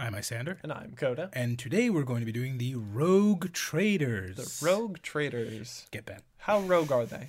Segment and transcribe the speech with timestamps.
[0.00, 1.28] I'm Isyander, And I'm Koda.
[1.32, 4.36] and today we're going to be doing the Rogue Traders.
[4.36, 5.86] The Rogue Traders.
[5.90, 6.22] Get bent.
[6.36, 7.26] How rogue are they?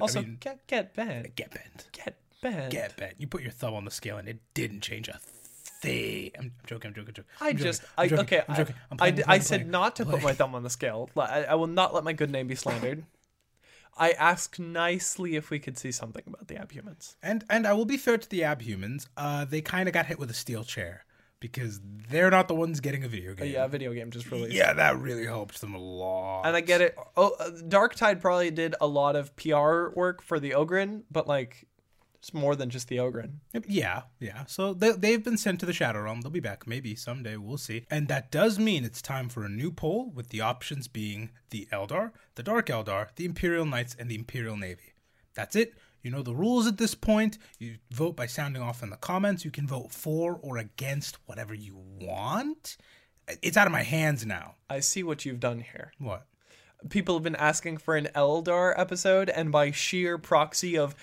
[0.00, 1.36] Also, mean- get get bent.
[1.36, 1.88] Get bent.
[1.92, 2.70] Get bent.
[2.72, 3.14] Get bent.
[3.18, 5.20] You put your thumb on the scale and it didn't change a
[5.82, 6.30] thing.
[6.38, 6.88] I'm joking.
[6.88, 7.08] I'm joking.
[7.08, 7.24] I'm joking.
[7.42, 8.38] I I'm just, joking, I joking, okay.
[8.48, 8.74] I'm I, joking.
[8.90, 10.70] I'm I, playing, I'm playing, I said I'm not to put my thumb on the
[10.70, 11.10] scale.
[11.16, 13.04] I, I will not let my good name be slandered.
[13.98, 17.16] I asked nicely if we could see something about the abhumans.
[17.22, 19.08] And and I will be fair to the abhumans.
[19.16, 21.04] Uh, they kind of got hit with a steel chair
[21.40, 23.52] because they're not the ones getting a video game.
[23.52, 24.54] Yeah, a video game just released.
[24.54, 26.42] Yeah, that really helped them a lot.
[26.42, 26.96] And I get it.
[27.16, 31.66] Oh, uh, Darktide probably did a lot of PR work for the Ogren, but like,
[32.18, 33.40] it's more than just the Ogren.
[33.68, 34.46] Yeah, yeah.
[34.46, 36.22] So they, they've been sent to the Shadow Realm.
[36.22, 37.36] They'll be back maybe someday.
[37.36, 37.86] We'll see.
[37.90, 41.68] And that does mean it's time for a new poll with the options being the
[41.72, 44.94] Eldar, the Dark Eldar, the Imperial Knights, and the Imperial Navy.
[45.34, 45.74] That's it.
[46.06, 47.36] You know the rules at this point.
[47.58, 49.44] You vote by sounding off in the comments.
[49.44, 52.76] You can vote for or against whatever you want.
[53.42, 54.54] It's out of my hands now.
[54.70, 55.90] I see what you've done here.
[55.98, 56.28] What?
[56.90, 60.94] people have been asking for an Eldar episode, and by sheer proxy of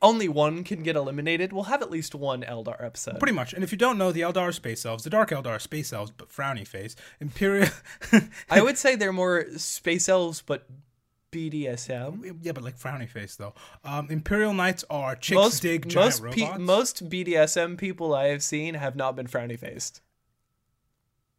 [0.00, 3.18] only one can get eliminated, we'll have at least one Eldar episode.
[3.18, 3.52] Pretty much.
[3.52, 5.04] And if you don't know, the Eldar are space elves.
[5.04, 6.96] The Dark Eldar are space elves, but frowny face.
[7.20, 7.68] Imperial.
[8.50, 10.66] I would say they're more space elves, but
[11.32, 12.38] BDSM.
[12.42, 13.54] Yeah, but like frowny face though.
[13.84, 18.26] Um, Imperial Knights are chicks Most dig giant most pe- robots, most BDSM people I
[18.28, 20.00] have seen have not been frowny faced.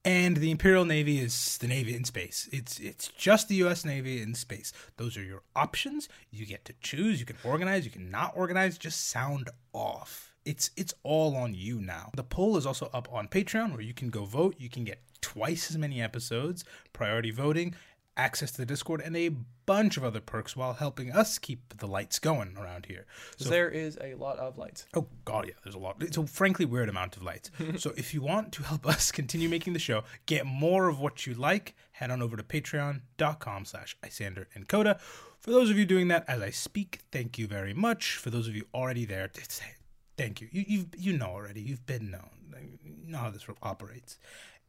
[0.05, 2.49] and the Imperial Navy is the Navy in space.
[2.51, 3.85] It's it's just the U.S.
[3.85, 4.73] Navy in space.
[4.97, 6.09] Those are your options.
[6.29, 7.19] You get to choose.
[7.21, 7.85] You can organize.
[7.85, 8.77] You can not organize.
[8.77, 10.33] Just sound off.
[10.43, 12.09] It's it's all on you now.
[12.17, 14.55] The poll is also up on Patreon where you can go vote.
[14.57, 17.73] You can get twice as many episodes, priority voting,
[18.17, 19.29] access to the Discord, and a
[19.65, 23.05] bunch of other perks while helping us keep the lights going around here.
[23.37, 24.85] So there is a lot of lights.
[24.93, 25.97] Oh god, yeah, there's a lot.
[26.01, 27.51] It's a frankly weird amount of lights.
[27.77, 31.25] so if you want to help us continue making the show, get more of what
[31.25, 34.99] you like, head on over to patreon.com slash Isyander and Koda.
[35.39, 38.15] For those of you doing that as I speak, thank you very much.
[38.15, 39.61] For those of you already there, it's,
[40.17, 40.47] thank you.
[40.51, 41.61] You you've, you know already.
[41.61, 42.29] You've been known.
[42.83, 44.17] You know how this operates.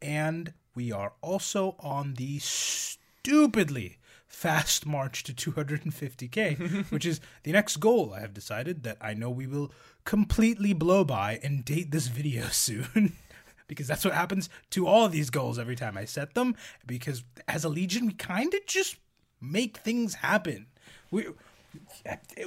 [0.02, 7.76] And we are also on the stupidly fast march to 250k, which is the next
[7.76, 9.72] goal I have decided that I know we will
[10.04, 13.14] completely blow by and date this video soon.
[13.66, 16.54] because that's what happens to all of these goals every time I set them.
[16.86, 18.96] Because as a legion, we kind of just
[19.40, 20.66] make things happen.
[21.10, 21.26] We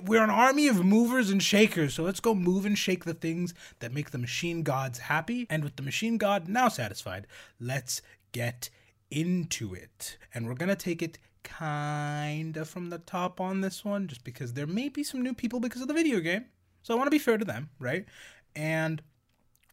[0.04, 3.54] we're an army of movers and shakers, so let's go move and shake the things
[3.80, 5.48] that make the machine gods happy.
[5.50, 7.28] And with the machine god now satisfied,
[7.60, 8.02] let's
[8.32, 8.70] get
[9.12, 10.18] into it.
[10.34, 14.68] And we're gonna take it kinda from the top on this one, just because there
[14.68, 16.46] may be some new people because of the video game.
[16.84, 18.06] So I want to be fair to them, right?
[18.56, 19.02] And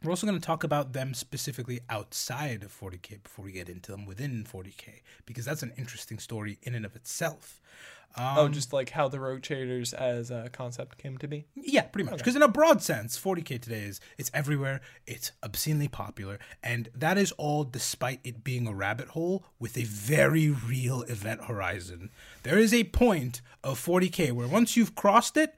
[0.02, 3.90] we're also going to talk about them specifically outside of 40k before we get into
[3.90, 7.60] them within 40k, because that's an interesting story in and of itself.
[8.16, 11.47] Um, oh, just like how the Rogue Traders as a concept came to be.
[11.56, 12.19] Yeah, pretty much.
[12.19, 14.80] Because in a broad sense, 40k today is it's everywhere.
[15.06, 19.84] It's obscenely popular, and that is all despite it being a rabbit hole with a
[19.84, 22.10] very real event horizon.
[22.44, 25.54] There is a point of 40k where once you've crossed it,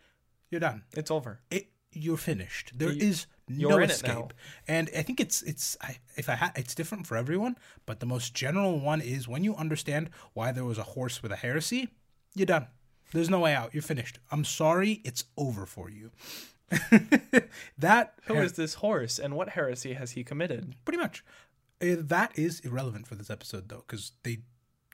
[0.51, 0.85] you're done.
[0.95, 1.41] It's over.
[1.51, 2.73] It you're finished.
[2.75, 4.15] There is no you're in it escape.
[4.15, 4.29] now.
[4.69, 8.07] And I think it's it's I, if I ha- it's different for everyone, but the
[8.07, 11.89] most general one is when you understand why there was a horse with a heresy,
[12.37, 12.67] you're done.
[13.13, 13.73] There's no way out.
[13.75, 14.19] You're finished.
[14.31, 16.11] I'm sorry, it's over for you.
[17.79, 20.75] that Who is this horse, and what heresy has he committed?
[20.85, 21.25] pretty much
[21.81, 24.39] Uh, that is irrelevant for this episode though, because they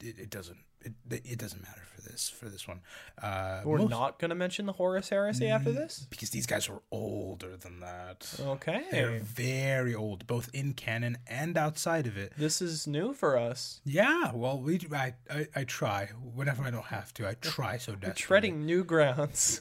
[0.02, 2.80] it, it doesn't it, it doesn't matter for this for this one.
[3.22, 6.06] Uh, We're most- not going to mention the Horus heresy after this.
[6.10, 8.32] because these guys are older than that.
[8.40, 8.84] Okay.
[8.90, 12.32] They're very old, both in canon and outside of it.
[12.36, 13.80] This is new for us.
[13.84, 17.28] Yeah, well, we I, I I try whenever I don't have to.
[17.28, 19.60] I try so desperately Treading new grounds.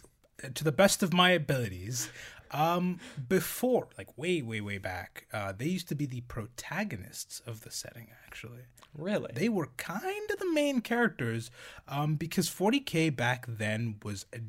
[0.55, 2.09] to the best of my abilities.
[2.51, 7.61] Um, before, like way, way, way back, uh, they used to be the protagonists of
[7.61, 8.07] the setting.
[8.25, 8.61] Actually,
[8.93, 9.31] Really?
[9.33, 11.49] they were kind of the main characters,
[11.87, 14.39] um, because 40k back then was a,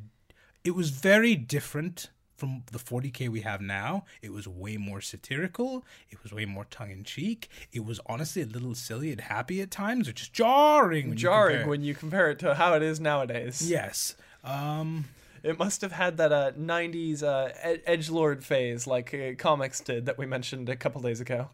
[0.64, 4.04] it was very different from the 40k we have now.
[4.20, 5.84] It was way more satirical.
[6.10, 7.48] It was way more tongue in cheek.
[7.72, 11.10] It was honestly a little silly and happy at times, which is jarring.
[11.10, 13.62] When Jarring compare- when you compare it to how it is nowadays.
[13.70, 14.16] Yes.
[14.42, 15.04] Um.
[15.42, 17.50] It must have had that uh, 90s uh,
[17.86, 21.50] edge lord phase like uh, comics did that we mentioned a couple days ago.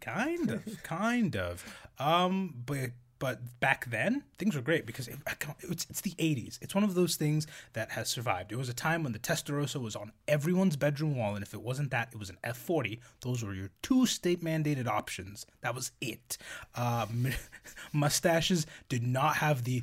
[0.00, 1.64] Kind of, kind of.
[1.98, 5.16] Um, but But back then, things were great because it,
[5.60, 6.58] it's, it's the 80s.
[6.60, 8.52] It's one of those things that has survived.
[8.52, 11.62] It was a time when the Testarossa was on everyone's bedroom wall, and if it
[11.62, 12.98] wasn't that, it was an F40.
[13.22, 15.46] Those were your two state mandated options.
[15.62, 16.36] That was it.
[16.74, 17.28] Um,
[17.92, 19.82] mustaches did not have the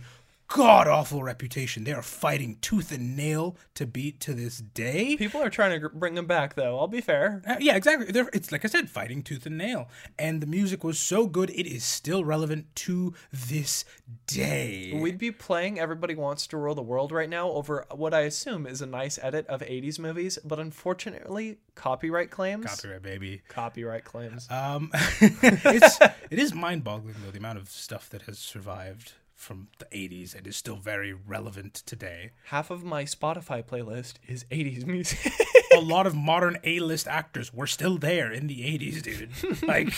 [0.54, 1.84] god awful reputation.
[1.84, 5.18] They are fighting tooth and nail to beat to this day.
[5.18, 6.78] People are trying to bring them back, though.
[6.80, 7.42] I'll be fair.
[7.48, 8.12] Uh, yeah, exactly.
[8.12, 9.90] They're, it's like I said, fighting tooth and nail.
[10.18, 13.84] And the music was so good, it is still relevant to this
[14.28, 14.98] day.
[15.02, 18.68] We'd be playing Everybody Wants to Rule the World right now over what I assume
[18.68, 22.66] is a nice edit of 80s movies, but unfortunately, copyright claims.
[22.66, 23.42] Copyright, baby.
[23.50, 24.48] Copyright claims.
[24.52, 26.00] Um, it's
[26.30, 29.14] it is mind boggling though the amount of stuff that has survived
[29.44, 32.32] from the 80s and is still very relevant today.
[32.46, 35.32] Half of my Spotify playlist is 80s music.
[35.76, 39.64] a lot of modern A-list actors were still there in the 80s, dude.
[39.68, 39.94] like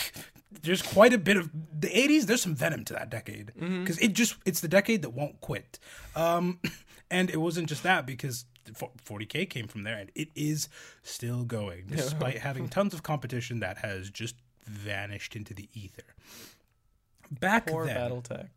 [0.63, 1.49] there's quite a bit of
[1.79, 5.11] the 80s there's some venom to that decade because it just it's the decade that
[5.11, 5.79] won't quit.
[6.15, 6.59] Um
[7.11, 10.69] and it wasn't just that because 40k came from there and it is
[11.03, 16.15] still going despite having tons of competition that has just vanished into the ether.
[17.31, 18.47] Back Poor then, BattleTech.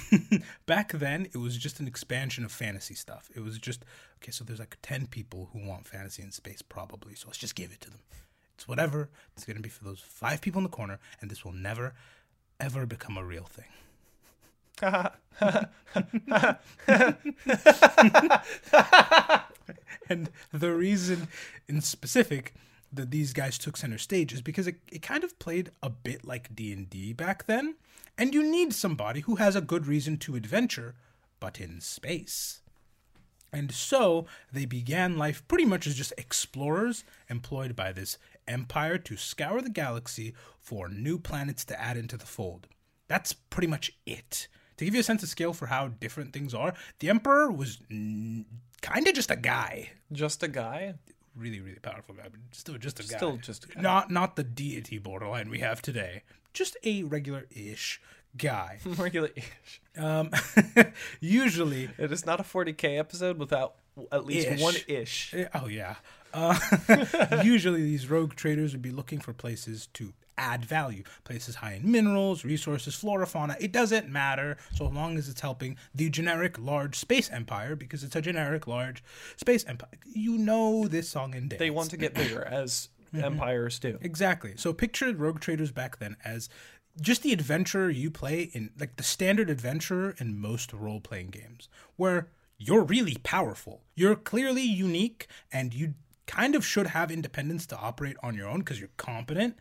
[0.66, 3.30] back then it was just an expansion of fantasy stuff.
[3.34, 3.84] It was just
[4.22, 7.54] okay so there's like 10 people who want fantasy in space probably so let's just
[7.54, 8.00] give it to them.
[8.54, 9.08] It's whatever.
[9.36, 11.94] It's going to be for those five people in the corner and this will never
[12.60, 13.66] ever become a real thing.
[20.08, 21.28] And the reason
[21.68, 22.54] in specific
[22.92, 26.26] that these guys took center stage is because it, it kind of played a bit
[26.26, 27.76] like d&d back then
[28.18, 30.94] and you need somebody who has a good reason to adventure
[31.40, 32.60] but in space.
[33.52, 38.16] And so they began life pretty much as just explorers employed by this
[38.48, 42.68] empire to scour the galaxy for new planets to add into the fold.
[43.08, 44.48] That's pretty much it.
[44.76, 47.78] To give you a sense of scale for how different things are the emperor was
[47.90, 48.46] n-
[48.80, 49.90] kind of just a guy.
[50.12, 50.94] Just a guy?
[51.36, 53.80] Really really powerful guy but still just a guy Still just a guy.
[53.80, 58.00] not not the deity borderline we have today just a regular-ish
[58.36, 59.30] guy Regular.
[59.96, 60.30] um
[61.20, 63.74] usually It is not a 40k episode without
[64.10, 64.60] at least Ish.
[64.62, 65.34] one ish.
[65.34, 65.96] Eh, Oh yeah.
[66.34, 66.58] Uh,
[67.44, 71.90] usually these rogue traders would be looking for places to add value, places high in
[71.90, 73.56] minerals, resources, flora, fauna.
[73.60, 78.16] It doesn't matter so long as it's helping the generic large space empire because it's
[78.16, 79.02] a generic large
[79.36, 79.90] space empire.
[80.04, 81.58] You know this song and dance.
[81.58, 83.24] They want to get bigger, as mm-hmm.
[83.24, 83.98] empires do.
[84.00, 84.54] Exactly.
[84.56, 86.48] So picture rogue traders back then as
[87.00, 91.68] just the adventurer you play in like the standard adventurer in most role playing games
[91.96, 93.82] where you're really powerful.
[93.94, 95.94] You're clearly unique and you
[96.26, 99.58] kind of should have independence to operate on your own because you're competent,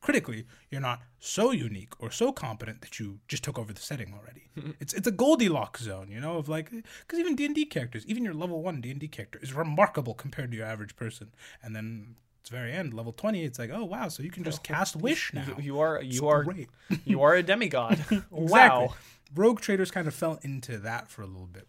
[0.00, 4.14] critically, you're not so unique or so competent that you just took over the setting
[4.14, 4.74] already.
[4.80, 8.06] it's it's a Goldilocks zone, you know, of like because even D and D characters,
[8.06, 11.32] even your level one D and D character is remarkable compared to your average person,
[11.62, 14.62] and then it's very end level twenty, it's like oh wow, so you can just
[14.62, 15.44] cast wish now.
[15.58, 16.68] You, are you are great.
[17.04, 17.98] you are a demigod.
[18.10, 18.28] Exactly.
[18.30, 18.94] Wow.
[19.34, 21.66] Rogue traders kind of fell into that for a little bit.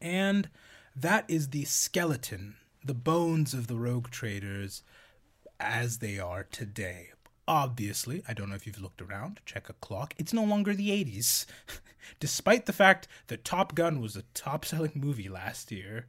[0.00, 0.50] And
[0.94, 4.82] that is the skeleton, the bones of the rogue traders
[5.58, 7.10] as they are today.
[7.46, 10.14] Obviously, I don't know if you've looked around, check a clock.
[10.16, 11.46] It's no longer the 80s.
[12.20, 16.06] Despite the fact that Top Gun was the top selling movie last year,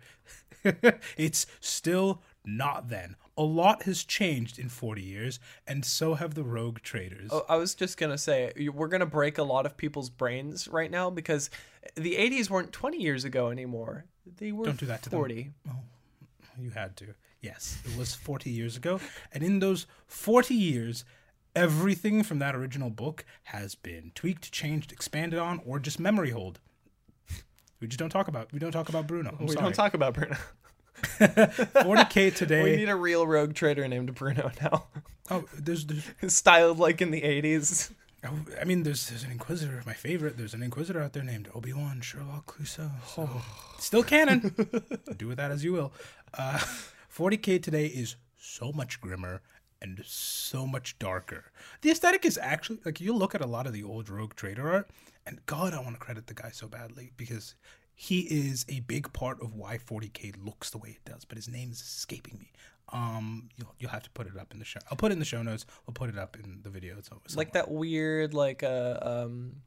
[1.18, 3.16] it's still not then.
[3.38, 7.30] A lot has changed in 40 years, and so have the rogue traders.
[7.34, 10.90] Oh, I was just gonna say we're gonna break a lot of people's brains right
[10.90, 11.50] now because
[11.96, 14.06] the '80s weren't 20 years ago anymore.
[14.38, 15.20] They were Don't do that to them.
[15.20, 15.52] 40.
[16.60, 17.08] You had to.
[17.42, 19.00] Yes, it was 40 years ago.
[19.34, 21.04] And in those 40 years,
[21.56, 26.60] everything from that original book has been tweaked, changed, expanded on, or just memory hold.
[27.80, 28.52] We just don't talk about.
[28.54, 29.36] We don't talk about Bruno.
[29.40, 29.64] I'm we sorry.
[29.64, 30.38] don't talk about Bruno.
[31.04, 32.64] 40k today.
[32.64, 34.86] We need a real rogue trader named Bruno now,
[35.30, 36.04] oh, there's, there's.
[36.34, 37.92] styled like in the 80s.
[38.26, 39.82] oh, I mean, there's there's an Inquisitor.
[39.86, 40.38] My favorite.
[40.38, 42.92] There's an Inquisitor out there named Obi Wan Sherlock Clouseau.
[43.08, 43.30] So,
[43.80, 44.56] still canon.
[45.18, 45.92] Do with that as you will.
[46.34, 46.60] Uh,
[47.16, 49.42] 40k today is so much grimmer
[49.86, 51.46] and so much darker.
[51.82, 54.70] The aesthetic is actually like you look at a lot of the old Rogue Trader
[54.70, 54.90] art,
[55.26, 57.56] and God, I want to credit the guy so badly because
[57.94, 61.24] he is a big part of why 40k looks the way it does.
[61.24, 62.52] But his name is escaping me.
[62.90, 64.80] Um, you'll you'll have to put it up in the show.
[64.90, 65.66] I'll put it in the show notes.
[65.86, 66.98] We'll put it up in the video.
[67.02, 69.58] So like that weird like uh, um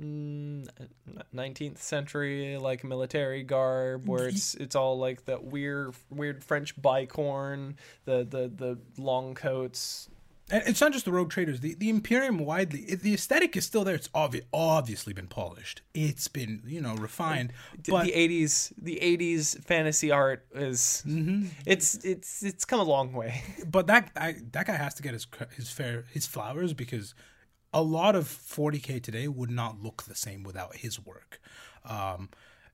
[0.00, 7.74] 19th century like military garb where it's it's all like that weird weird French bicorn
[8.04, 10.08] the the the long coats
[10.50, 11.60] And it's not just the rogue traders.
[11.60, 13.94] The the Imperium widely, it, the aesthetic is still there.
[13.94, 15.82] It's obvi- obviously been polished.
[15.94, 17.52] It's been you know refined.
[17.88, 21.46] But the 80s the 80s fantasy art is Mm-hmm.
[21.64, 23.42] it's it's it's come a long way.
[23.70, 27.14] but that I, that guy has to get his his fair his flowers because
[27.72, 31.40] a lot of 40k today would not look the same without his work.
[31.84, 32.28] Um,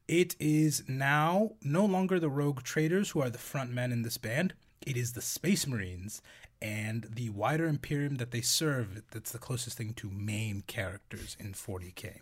[0.06, 4.16] it is now no longer the rogue traders who are the front men in this
[4.16, 4.54] band.
[4.86, 6.22] It is the Space Marines
[6.60, 9.02] and the wider Imperium that they serve.
[9.10, 12.20] That's the closest thing to main characters in 40k.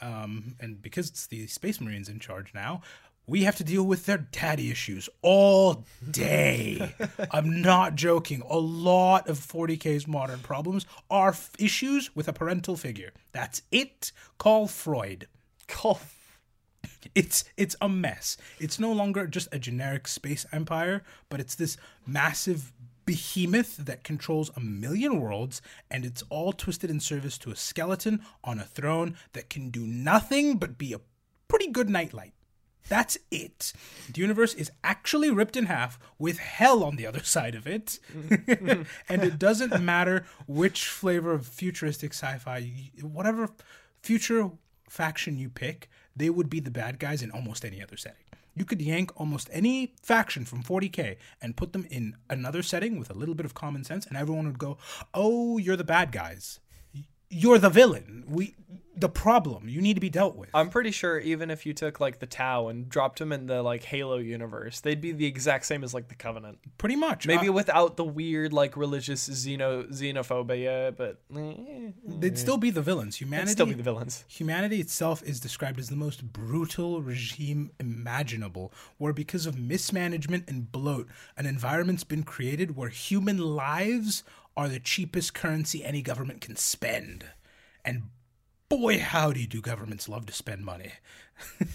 [0.00, 2.82] Um, and because it's the Space Marines in charge now,
[3.26, 6.94] we have to deal with their daddy issues all day.
[7.30, 8.42] I'm not joking.
[8.48, 13.12] A lot of 40k's modern problems are f- issues with a parental figure.
[13.32, 14.12] That's it.
[14.38, 15.28] Call Freud.
[15.68, 16.00] Call
[17.14, 18.36] It's it's a mess.
[18.58, 21.76] It's no longer just a generic space empire, but it's this
[22.06, 22.72] massive
[23.04, 25.60] behemoth that controls a million worlds
[25.90, 29.86] and it's all twisted in service to a skeleton on a throne that can do
[29.86, 31.00] nothing but be a
[31.48, 32.31] pretty good nightlight.
[32.88, 33.72] That's it.
[34.12, 37.98] The universe is actually ripped in half with hell on the other side of it.
[39.08, 43.50] and it doesn't matter which flavor of futuristic sci fi, whatever
[44.02, 44.50] future
[44.88, 48.18] faction you pick, they would be the bad guys in almost any other setting.
[48.54, 53.08] You could yank almost any faction from 40k and put them in another setting with
[53.08, 54.76] a little bit of common sense, and everyone would go,
[55.14, 56.60] "Oh, you're the bad guys.
[57.32, 58.24] You're the villain.
[58.28, 58.54] We,
[58.94, 59.68] the problem.
[59.68, 62.26] You need to be dealt with." I'm pretty sure even if you took like the
[62.26, 65.94] Tau and dropped them in the like Halo universe, they'd be the exact same as
[65.94, 66.58] like the Covenant.
[66.76, 67.26] Pretty much.
[67.26, 72.82] Maybe Uh, without the weird like religious xeno xenophobia, but eh, they'd still be the
[72.82, 73.16] villains.
[73.16, 73.44] Humanity.
[73.48, 74.24] it'd still be the villains.
[74.28, 80.70] Humanity itself is described as the most brutal regime imaginable, where because of mismanagement and
[80.70, 84.22] bloat, an environment's been created where human lives
[84.56, 87.26] are the cheapest currency any government can spend.
[87.84, 88.04] And
[88.68, 90.92] boy, howdy, do governments love to spend money.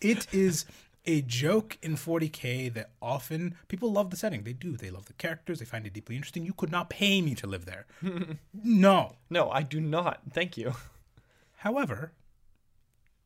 [0.00, 0.64] it is
[1.04, 4.44] a joke in 40k that often people love the setting.
[4.44, 4.76] They do.
[4.76, 5.58] They love the characters.
[5.58, 6.44] They find it deeply interesting.
[6.44, 7.86] You could not pay me to live there.
[8.54, 9.16] no.
[9.28, 10.20] No, I do not.
[10.32, 10.74] Thank you.
[11.58, 12.12] However,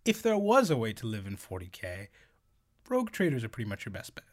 [0.05, 2.09] if there was a way to live in 40k,
[2.89, 4.25] rogue traders are pretty much your best bet.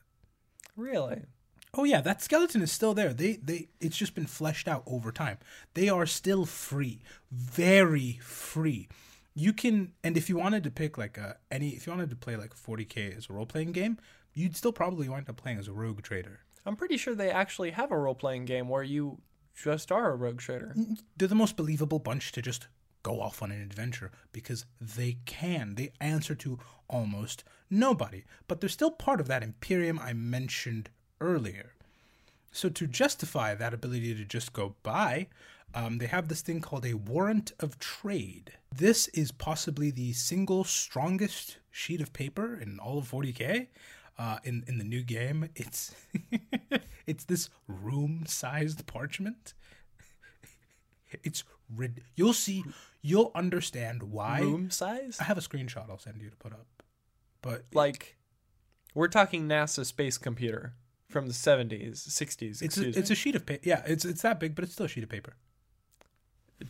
[0.75, 1.24] Really?
[1.75, 3.13] Oh yeah, that skeleton is still there.
[3.13, 5.38] They they it's just been fleshed out over time.
[5.74, 7.01] They are still free,
[7.32, 8.89] very free.
[9.34, 12.15] You can and if you wanted to pick like a any if you wanted to
[12.15, 13.98] play like 40k as a role playing game,
[14.34, 16.42] you'd still probably wind up playing as a rogue trader.
[16.65, 19.20] I'm pretty sure they actually have a role playing game where you
[19.56, 20.75] just are a rogue trader.
[21.18, 22.68] they're the most believable bunch to just
[23.01, 25.75] go off on an adventure because they can.
[25.75, 30.89] They answer to almost nobody, but they're still part of that Imperium I mentioned
[31.22, 31.74] earlier.
[32.51, 35.27] So, to justify that ability to just go by,
[35.74, 38.53] um, they have this thing called a warrant of trade.
[38.75, 43.67] This is possibly the single strongest sheet of paper in all of 40k.
[44.20, 45.96] Uh, in in the new game, it's
[47.08, 49.55] it's this room-sized parchment.
[51.24, 51.43] It's
[51.75, 52.63] rid- you'll see,
[53.01, 54.41] you'll understand why.
[54.41, 55.17] Room size?
[55.20, 56.67] I have a screenshot I'll send you to put up,
[57.41, 58.17] but Like,
[58.93, 60.74] we're talking NASA space computer
[61.13, 62.62] from the 70s, 60s.
[62.62, 63.62] it's a, it's a sheet of paper.
[63.63, 65.36] Yeah, it's it's that big, but it's still a sheet of paper.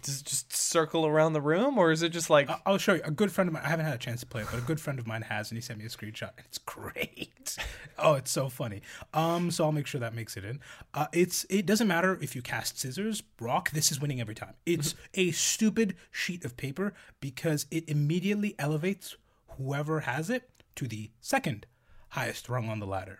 [0.01, 2.95] Does it just circle around the room, or is it just like I- I'll show
[2.95, 3.01] you.
[3.03, 3.61] A good friend of mine.
[3.63, 5.51] I haven't had a chance to play it, but a good friend of mine has,
[5.51, 6.31] and he sent me a screenshot.
[6.37, 7.57] And it's great.
[7.99, 8.81] oh, it's so funny.
[9.13, 10.59] Um, so I'll make sure that makes it in.
[10.95, 13.69] Uh, it's it doesn't matter if you cast scissors, rock.
[13.71, 14.53] This is winning every time.
[14.65, 19.15] It's a stupid sheet of paper because it immediately elevates
[19.57, 21.67] whoever has it to the second
[22.09, 23.19] highest rung on the ladder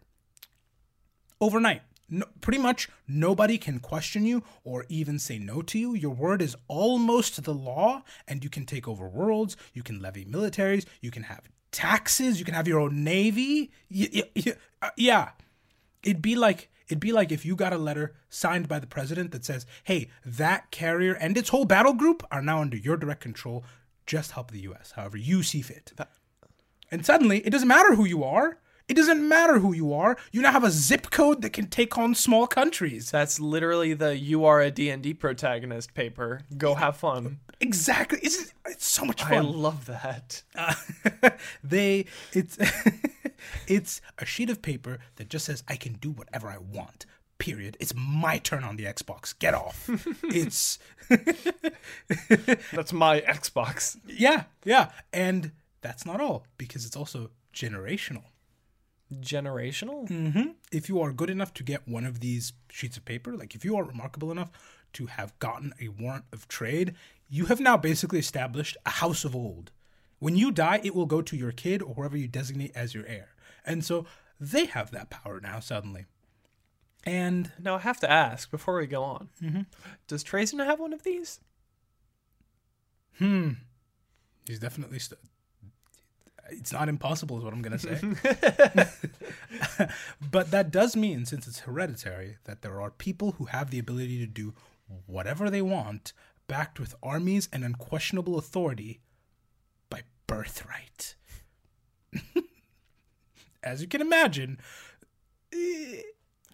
[1.43, 1.81] overnight.
[2.09, 5.95] No, pretty much nobody can question you or even say no to you.
[5.95, 9.57] Your word is almost the law, and you can take over worlds.
[9.73, 10.85] You can levy militaries.
[11.01, 12.39] You can have taxes.
[12.39, 13.71] You can have your own navy.
[14.81, 15.29] Uh, yeah,
[16.03, 19.31] it'd be like it'd be like if you got a letter signed by the president
[19.31, 23.21] that says, "Hey, that carrier and its whole battle group are now under your direct
[23.21, 23.63] control.
[24.05, 24.93] Just help the U.S.
[24.95, 25.93] however you see fit."
[26.91, 28.59] And suddenly, it doesn't matter who you are.
[28.89, 30.17] It doesn't matter who you are.
[30.31, 33.11] You now have a zip code that can take on small countries.
[33.11, 36.41] that's literally the "You are a D&D protagonist" paper?
[36.57, 37.39] Go have fun.
[37.61, 38.19] Exactly.
[38.21, 39.33] It's, it's so much fun.
[39.33, 40.43] I love that.
[40.55, 40.73] Uh,
[41.63, 42.57] they it's
[43.67, 47.05] it's a sheet of paper that just says I can do whatever I want.
[47.37, 47.77] Period.
[47.79, 49.37] It's my turn on the Xbox.
[49.37, 49.89] Get off.
[50.23, 50.77] it's
[52.73, 53.97] That's my Xbox.
[54.07, 54.91] yeah, yeah.
[55.11, 58.23] And that's not all because it's also generational.
[59.21, 60.07] Generational?
[60.07, 63.55] hmm If you are good enough to get one of these sheets of paper, like
[63.55, 64.51] if you are remarkable enough
[64.93, 66.93] to have gotten a warrant of trade,
[67.29, 69.71] you have now basically established a house of old.
[70.19, 73.05] When you die, it will go to your kid or whoever you designate as your
[73.07, 73.29] heir.
[73.65, 74.05] And so
[74.39, 76.05] they have that power now suddenly.
[77.05, 79.29] And Now I have to ask before we go on.
[79.41, 79.61] Mm-hmm.
[80.07, 81.39] Does Trazyn have one of these?
[83.17, 83.51] Hmm.
[84.47, 85.19] He's definitely st-
[86.49, 87.99] it's not impossible is what i'm going to say
[90.31, 94.19] but that does mean since it's hereditary that there are people who have the ability
[94.19, 94.53] to do
[95.05, 96.13] whatever they want
[96.47, 98.99] backed with armies and unquestionable authority
[99.89, 101.15] by birthright
[103.63, 104.59] as you can imagine
[105.53, 106.01] eh,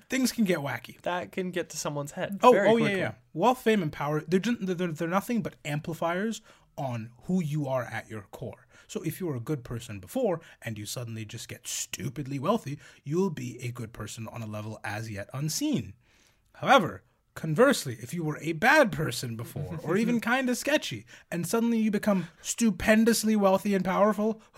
[0.09, 2.39] things can get wacky That can get to someone's head.
[2.41, 2.91] Oh, very oh quickly.
[2.91, 3.11] yeah, yeah.
[3.33, 6.41] Wealth, fame, and power, they're, just, they're, they're nothing but amplifiers
[6.77, 8.65] on who you are at your core.
[8.89, 12.79] So if you were a good person before and you suddenly just get stupidly wealthy,
[13.03, 15.93] you'll be a good person on a level as yet unseen.
[16.55, 17.03] However,
[17.35, 21.77] conversely, if you were a bad person before or even kind of sketchy and suddenly
[21.77, 24.41] you become stupendously wealthy and powerful,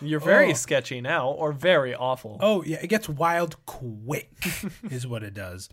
[0.00, 0.54] You're very Oh.
[0.54, 2.38] sketchy now, or very awful.
[2.40, 4.30] Oh yeah, it gets wild quick,
[4.90, 5.68] is what it does.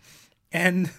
[0.52, 0.90] And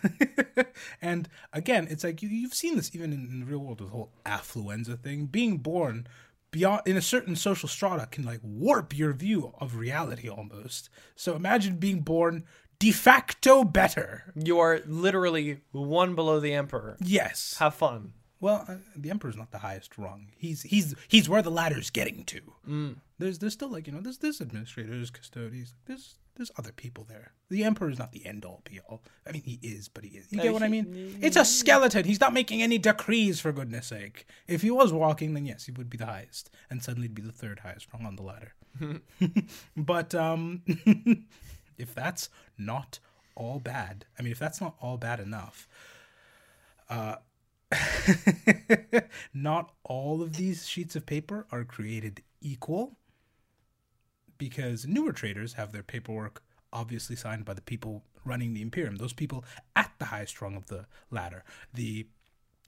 [1.02, 3.90] and again, it's like you, you've seen this even in, in the real world with
[3.90, 5.26] the whole affluenza thing.
[5.26, 6.08] Being born
[6.52, 10.90] beyond in a certain social strata can like warp your view of reality almost.
[11.16, 12.44] So imagine being born
[12.80, 14.34] de facto better.
[14.36, 16.98] You are literally one below the emperor.
[17.00, 17.56] Yes.
[17.60, 18.14] Have fun.
[18.40, 20.30] Well, uh, the emperor's not the highest rung.
[20.36, 22.42] He's he's he's where the ladder's getting to.
[23.20, 25.76] There's there's still like you know there's there's administrators, custodians.
[25.86, 27.34] There's there's other people there.
[27.50, 29.04] The emperor is not the end all be all.
[29.28, 30.32] I mean, he is, but he is.
[30.32, 31.20] You get what I mean?
[31.22, 32.04] It's a skeleton.
[32.04, 34.26] He's not making any decrees for goodness sake.
[34.48, 37.22] If he was walking, then yes, he would be the highest, and suddenly he'd be
[37.22, 38.56] the third highest rung on the ladder.
[39.78, 40.64] but um,
[41.78, 42.98] if that's not
[43.36, 45.68] all bad, I mean, if that's not all bad enough,
[49.34, 52.98] not all of these sheets of paper are created equal
[54.42, 56.42] because newer traders have their paperwork
[56.74, 59.46] obviously signed by the people running the Imperium, those people
[59.76, 62.08] at the highest rung of the ladder, the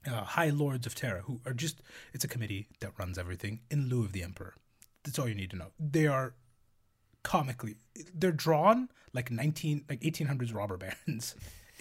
[0.06, 3.88] uh, High Lords of Terra, who are just, it's a committee that runs everything in
[3.88, 4.54] lieu of the Emperor.
[5.02, 5.72] That's all you need to know.
[5.80, 6.34] They are
[7.24, 7.74] comically,
[8.14, 11.34] they're drawn like 19, like 1800s robber barons.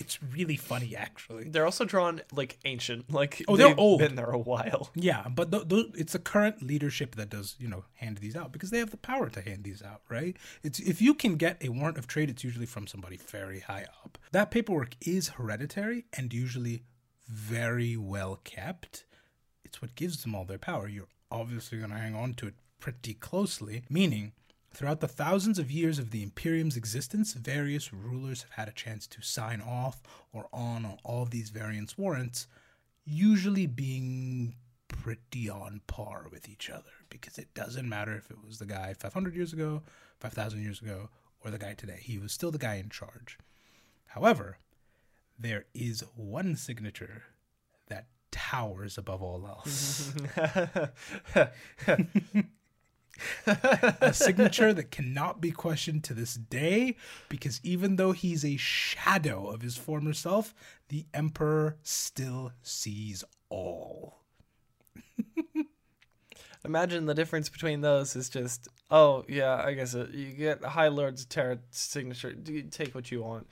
[0.04, 1.46] It's really funny, actually.
[1.50, 3.12] They're also drawn like ancient.
[3.12, 4.00] Like Oh, they're they've old.
[4.00, 4.90] Been there a while.
[4.96, 8.52] Yeah, but th- th- it's the current leadership that does, you know, hand these out
[8.52, 10.36] because they have the power to hand these out, right?
[10.64, 13.86] It's if you can get a warrant of trade, it's usually from somebody very high
[14.04, 14.18] up.
[14.32, 16.84] That paperwork is hereditary and usually
[17.28, 19.06] very well kept.
[19.64, 20.88] It's what gives them all their power.
[20.88, 24.34] You're obviously going to hang on to it pretty closely, meaning
[24.74, 29.06] Throughout the thousands of years of the Imperium's existence, various rulers have had a chance
[29.08, 30.02] to sign off
[30.34, 32.48] or on on all of these variance warrants,
[33.06, 34.56] usually being
[34.88, 38.96] pretty on par with each other because it doesn't matter if it was the guy
[38.98, 39.84] 500 years ago,
[40.20, 41.10] 5,000 years ago,
[41.46, 42.00] or the guy today.
[42.02, 43.38] He was still the guy in charge.
[44.08, 44.58] However,
[45.38, 47.24] there is one signature
[47.90, 50.14] that towers above all else.
[53.46, 56.96] a signature that cannot be questioned to this day
[57.30, 60.54] because even though he's a shadow of his former self,
[60.90, 64.20] the Emperor still sees all.
[66.66, 70.88] Imagine the difference between those is just, oh yeah, I guess it, you get High
[70.88, 73.48] Lord's Terra signature, you take what you want,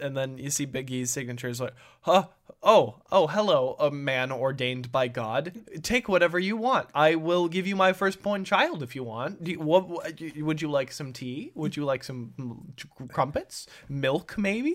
[0.00, 2.26] and then you see Big E's signature is like, huh,
[2.62, 5.52] oh, oh, hello, a man ordained by God.
[5.82, 6.88] Take whatever you want.
[6.94, 9.46] I will give you my firstborn child if you want.
[9.46, 9.88] You, what-
[10.36, 11.52] would you like some tea?
[11.54, 14.74] Would you like some mm, crumpets, milk, maybe?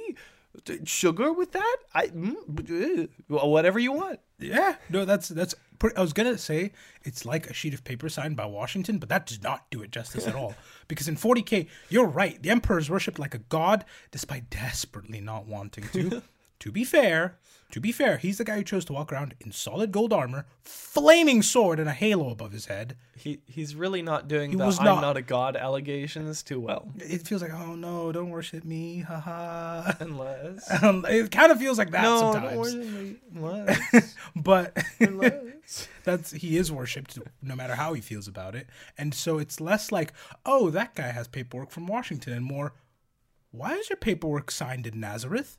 [0.83, 1.77] Sugar with that?
[1.93, 4.19] I mm, uh, whatever you want.
[4.39, 5.55] Yeah, no, that's that's.
[5.79, 6.73] Pretty, I was gonna say
[7.03, 9.91] it's like a sheet of paper signed by Washington, but that does not do it
[9.91, 10.53] justice at all.
[10.89, 12.41] Because in 40k, you're right.
[12.41, 16.21] The Emperor is worshipped like a god, despite desperately not wanting to.
[16.59, 17.37] to be fair,
[17.71, 20.45] to be fair, he's the guy who chose to walk around in solid gold armor,
[20.63, 22.97] flaming sword, and a halo above his head.
[23.15, 25.01] He he's really not doing the was I'm not.
[25.01, 26.91] not a god allegations too well.
[26.97, 29.93] It feels like, oh no, don't worship me, haha.
[29.99, 32.49] Unless Um, it kind of feels like that no, sometimes.
[32.49, 33.15] don't worship me.
[33.35, 35.87] Unless, but unless.
[36.03, 38.67] that's he is worshipped no matter how he feels about it
[38.97, 40.13] and so it's less like
[40.45, 42.73] oh that guy has paperwork from washington and more
[43.51, 45.57] why is your paperwork signed in nazareth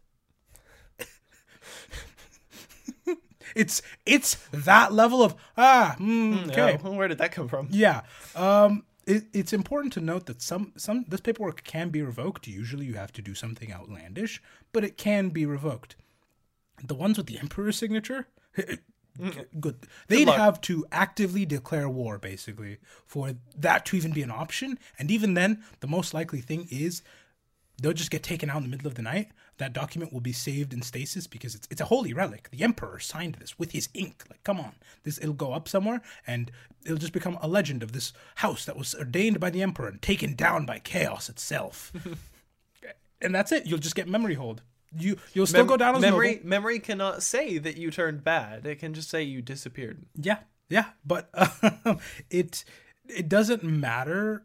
[3.55, 7.69] it's it's that level of ah mm, okay where did that come from?
[7.71, 8.03] yeah.
[8.35, 12.47] Um, it, it's important to note that some some this paperwork can be revoked.
[12.47, 15.97] Usually, you have to do something outlandish, but it can be revoked.
[16.83, 18.29] the ones with the emperor's signature,
[19.61, 19.77] good.
[20.09, 20.37] They'd luck.
[20.39, 24.79] have to actively declare war, basically, for that to even be an option.
[24.99, 27.03] And even then, the most likely thing is
[27.81, 29.31] they'll just get taken out in the middle of the night.
[29.59, 32.49] That document will be saved in stasis because it's it's a holy relic.
[32.51, 34.25] The emperor signed this with his ink.
[34.31, 36.51] Like, come on, this it'll go up somewhere, and
[36.85, 40.01] it'll just become a legend of this house that was ordained by the emperor and
[40.01, 41.93] taken down by chaos itself.
[43.21, 43.67] and that's it.
[43.67, 44.63] You'll just get memory hold.
[44.97, 46.37] You you'll still Mem- go down as memory.
[46.37, 46.49] noble.
[46.49, 48.67] Memory cannot say that you turned bad.
[48.67, 50.05] It can just say you disappeared.
[50.17, 50.39] Yeah,
[50.69, 51.29] yeah, but
[51.85, 51.99] um,
[52.31, 52.65] it
[53.07, 54.45] it doesn't matter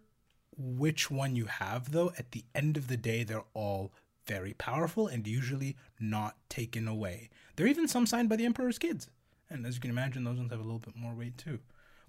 [0.58, 2.12] which one you have though.
[2.18, 3.92] At the end of the day, they're all
[4.28, 7.30] very powerful and usually not taken away.
[7.56, 9.10] There are even some signed by the emperor's kids,
[9.50, 11.60] and as you can imagine, those ones have a little bit more weight too.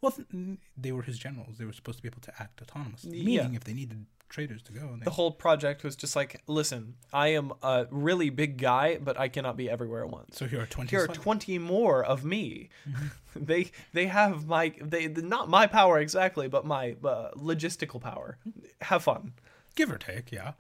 [0.01, 0.29] Well, th-
[0.77, 1.59] they were his generals.
[1.59, 4.73] They were supposed to be able to act autonomously, meaning if they needed traders to
[4.73, 4.81] go.
[4.89, 8.99] And they, The whole project was just like, listen, I am a really big guy,
[8.99, 10.37] but I cannot be everywhere at once.
[10.37, 10.91] so here are twenty.
[10.91, 12.71] Here are twenty more of me.
[13.37, 18.39] they they have my they not my power exactly, but my uh, logistical power.
[18.83, 19.33] Have fun.
[19.75, 20.53] give or take, yeah.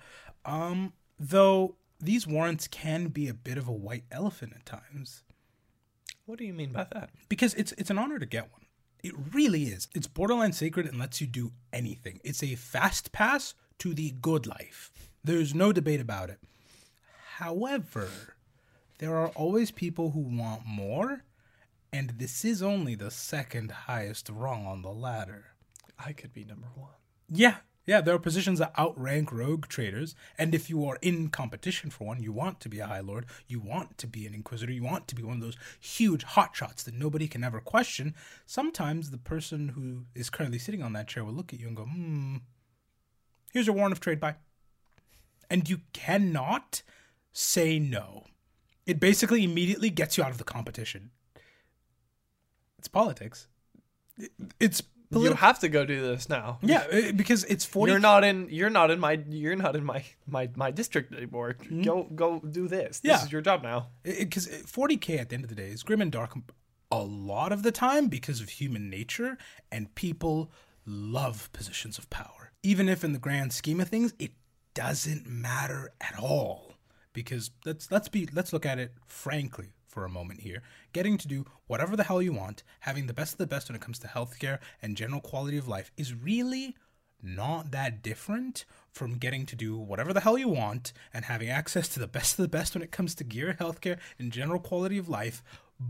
[0.44, 5.22] Um, though these warrants can be a bit of a white elephant at times.
[6.26, 7.10] What do you mean by that?
[7.28, 8.65] because it's it's an honor to get one.
[9.06, 9.86] It really is.
[9.94, 12.18] It's borderline sacred and lets you do anything.
[12.24, 14.90] It's a fast pass to the good life.
[15.22, 16.40] There's no debate about it.
[17.36, 18.08] However,
[18.98, 21.22] there are always people who want more,
[21.92, 25.44] and this is only the second highest rung on the ladder.
[26.04, 26.90] I could be number one.
[27.30, 31.88] Yeah, yeah, there are positions that outrank rogue traders, and if you are in competition
[31.88, 34.72] for one, you want to be a High Lord, you want to be an Inquisitor,
[34.72, 38.14] you want to be one of those huge hotshots that nobody can ever question.
[38.44, 41.76] Sometimes the person who is currently sitting on that chair will look at you and
[41.76, 42.36] go, hmm,
[43.52, 44.34] here's your warrant of trade, bye.
[45.48, 46.82] And you cannot
[47.32, 48.24] say no.
[48.84, 51.10] It basically immediately gets you out of the competition.
[52.78, 53.46] It's politics.
[54.58, 56.58] It- It's You have to go do this now.
[56.62, 58.48] Yeah, uh, because it's 40 You're not in.
[58.50, 59.20] You're not in my.
[59.28, 61.56] You're not in my my my district anymore.
[61.84, 63.00] Go go do this.
[63.00, 63.00] This?
[63.02, 63.24] Yeah.
[63.24, 63.88] is your job now.
[64.02, 66.32] because 40k at the end of the day is grim and dark
[66.90, 69.36] a lot of the time because of human nature
[69.72, 70.50] and people
[70.86, 74.30] love positions of power even if in the grand scheme of things it
[74.74, 76.74] doesn't matter at all
[77.12, 80.60] because let's let's be let's look at it frankly for a moment here
[80.92, 83.74] getting to do whatever the hell you want having the best of the best when
[83.74, 86.76] it comes to healthcare and general quality of life is really
[87.22, 91.88] not that different from getting to do whatever the hell you want and having access
[91.88, 94.98] to the best of the best when it comes to gear, healthcare, and general quality
[94.98, 95.42] of life.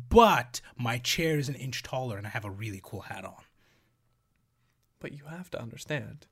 [0.08, 3.42] But my chair is an inch taller and I have a really cool hat on.
[5.00, 6.28] But you have to understand.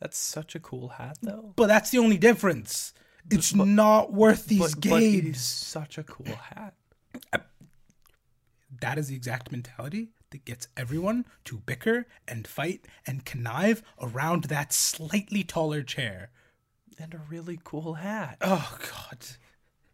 [0.00, 1.52] That's such a cool hat, though.
[1.54, 2.94] But that's the only difference.
[3.30, 5.40] It's not worth these But, but games.
[5.40, 6.74] such a cool hat.
[8.80, 14.44] That is the exact mentality that gets everyone to bicker and fight and connive around
[14.44, 16.30] that slightly taller chair.
[16.98, 18.38] And a really cool hat.
[18.40, 19.18] Oh god.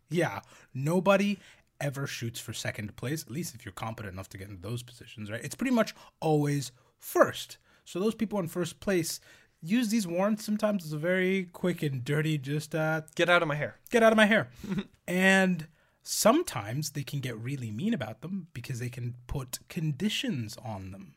[0.09, 0.41] Yeah,
[0.75, 1.39] nobody
[1.81, 4.83] ever shoots for second place, at least if you're competent enough to get into those
[4.83, 5.43] positions, right?
[5.43, 7.59] It's pretty much always first.
[7.85, 9.21] So those people in first place
[9.63, 13.49] use these warrants sometimes as a very quick and dirty just uh Get out of
[13.49, 13.77] my hair.
[13.91, 14.49] get out of my hair.
[15.09, 15.67] and
[16.03, 21.15] sometimes they can get really mean about them because they can put conditions on them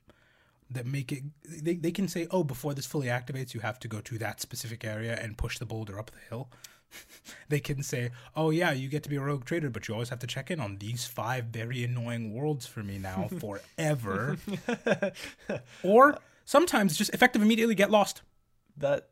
[0.70, 3.88] that make it they, they can say oh before this fully activates you have to
[3.88, 6.50] go to that specific area and push the boulder up the hill.
[7.50, 10.10] They can say oh yeah you get to be a rogue trader but you always
[10.10, 14.38] have to check in on these five very annoying worlds for me now forever.
[15.84, 18.22] Or sometimes just effective immediately get lost.
[18.78, 19.10] That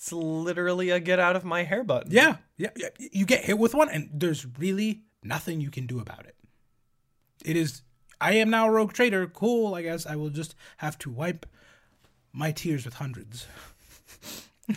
[0.00, 2.10] it's literally a get out of my hair button.
[2.10, 2.88] Yeah, yeah, yeah.
[2.98, 6.36] You get hit with one, and there's really nothing you can do about it.
[7.44, 7.82] It is.
[8.18, 9.26] I am now a rogue trader.
[9.26, 9.74] Cool.
[9.74, 11.44] I guess I will just have to wipe
[12.32, 13.46] my tears with hundreds.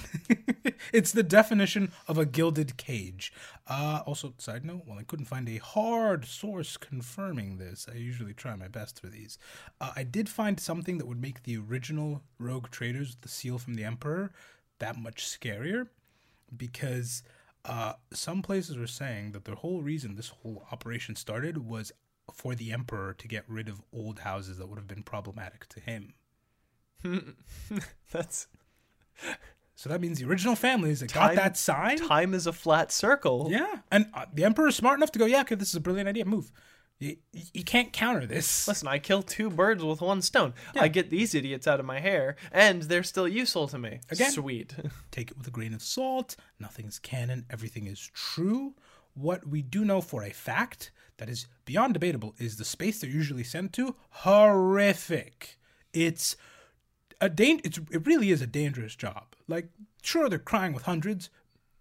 [0.92, 3.32] it's the definition of a gilded cage.
[3.66, 8.34] Uh, also, side note, while I couldn't find a hard source confirming this, I usually
[8.34, 9.38] try my best for these.
[9.80, 13.76] Uh, I did find something that would make the original rogue traders, the seal from
[13.76, 14.34] the Emperor,
[14.84, 15.88] that much scarier
[16.56, 17.24] because
[17.66, 21.92] uh, some places were saying that the whole reason this whole operation started was
[22.34, 25.80] for the emperor to get rid of old houses that would have been problematic to
[25.80, 26.14] him.
[28.12, 28.48] That's
[29.76, 31.98] So that means the original families that Time- got that sign.
[31.98, 33.48] time is a flat circle.
[33.50, 35.82] Yeah, and uh, the emperor is smart enough to go, yeah, okay, this is a
[35.82, 36.26] brilliant idea.
[36.26, 36.52] Move.
[37.04, 37.18] You,
[37.54, 38.66] you can't counter this.
[38.68, 40.54] Listen, I kill two birds with one stone.
[40.74, 44.00] I get these idiots out of my hair, and they're still useful to me.
[44.10, 44.32] Again.
[44.32, 44.74] Sweet.
[45.12, 46.38] Take it with a grain of salt.
[46.60, 47.46] Nothing's canon.
[47.50, 48.76] Everything is true.
[49.16, 53.10] what we do know for a fact that is beyond debatable is the space they're
[53.10, 55.60] usually sent to horrific.
[55.94, 56.36] It's
[57.22, 59.36] a dan- it's it really is a dangerous job.
[59.48, 59.68] Like
[60.02, 61.30] sure they're crying with hundreds,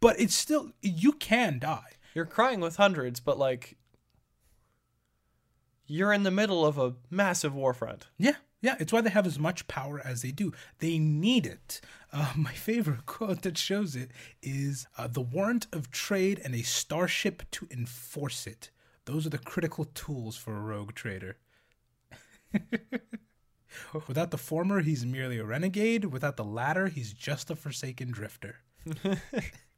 [0.01, 1.93] but it's still you can die.
[2.15, 3.79] You're crying with hundreds, but like
[5.87, 8.09] you're in the middle of a massive war front.
[8.19, 10.53] Yeah, yeah, it's why they have as much power as they do.
[10.79, 11.81] They need it.
[12.13, 16.63] Uh, my favorite quote that shows it is uh, the warrant of trade and a
[16.63, 18.71] starship to enforce it.
[19.05, 21.39] Those are the critical tools for a rogue trader.
[24.07, 26.05] Without the former, he's merely a renegade.
[26.05, 28.57] Without the latter, he's just a forsaken drifter.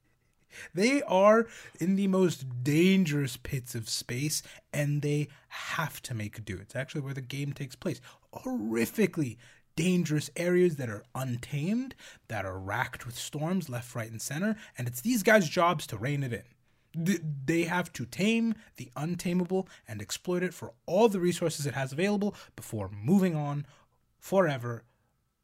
[0.74, 1.46] they are
[1.80, 6.58] in the most dangerous pits of space, and they have to make do.
[6.60, 8.00] It's actually where the game takes place.
[8.32, 9.36] Horrifically
[9.76, 11.94] dangerous areas that are untamed,
[12.28, 15.96] that are racked with storms left, right, and center, and it's these guys' jobs to
[15.96, 16.42] rein it in
[16.94, 21.92] they have to tame the untamable and exploit it for all the resources it has
[21.92, 23.66] available before moving on
[24.18, 24.84] forever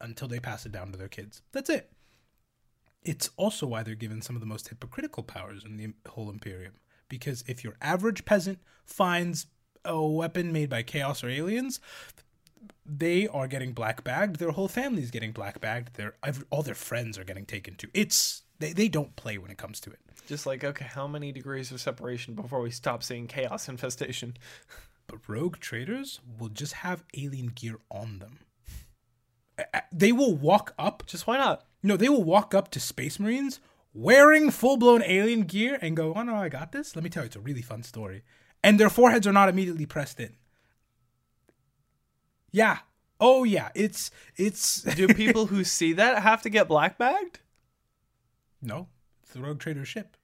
[0.00, 1.42] until they pass it down to their kids.
[1.52, 1.90] That's it.
[3.02, 6.74] It's also why they're given some of the most hypocritical powers in the whole Imperium.
[7.08, 9.46] Because if your average peasant finds
[9.84, 11.80] a weapon made by Chaos or aliens,
[12.84, 14.36] they are getting black bagged.
[14.36, 15.94] Their whole family is getting black bagged.
[15.94, 16.14] Their
[16.50, 17.88] all their friends are getting taken too.
[17.94, 19.98] It's they, they don't play when it comes to it.
[20.26, 24.36] Just like, okay, how many degrees of separation before we stop seeing chaos infestation?
[25.06, 28.38] But rogue traders will just have alien gear on them.
[29.92, 31.04] They will walk up.
[31.06, 31.64] Just why not?
[31.82, 33.60] No, they will walk up to Space Marines
[33.94, 36.94] wearing full blown alien gear and go, Oh no, I got this.
[36.94, 38.22] Let me tell you, it's a really fun story.
[38.62, 40.34] And their foreheads are not immediately pressed in.
[42.50, 42.78] Yeah.
[43.18, 43.70] Oh yeah.
[43.74, 47.40] It's it's Do people who see that have to get black bagged?
[48.62, 48.88] No,
[49.22, 50.16] it's the Rogue Trader ship.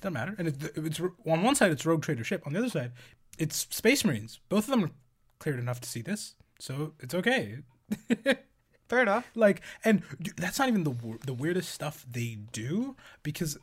[0.00, 0.34] Doesn't matter.
[0.38, 2.42] And it's, it's on one side it's Rogue Trader ship.
[2.46, 2.92] On the other side,
[3.38, 4.40] it's Space Marines.
[4.48, 4.90] Both of them are
[5.38, 7.58] cleared enough to see this, so it's okay.
[8.88, 9.30] Fair enough.
[9.34, 10.02] Like, and
[10.36, 13.58] that's not even the the weirdest stuff they do because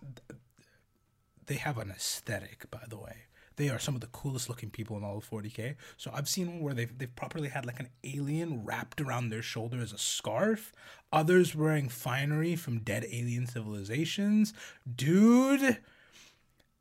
[1.47, 2.69] they have an aesthetic.
[2.71, 3.25] By the way,
[3.57, 5.75] they are some of the coolest looking people in all of 40k.
[5.97, 9.41] So I've seen one where they've they've properly had like an alien wrapped around their
[9.41, 10.71] shoulder as a scarf.
[11.11, 14.53] Others wearing finery from dead alien civilizations.
[14.95, 15.77] Dude,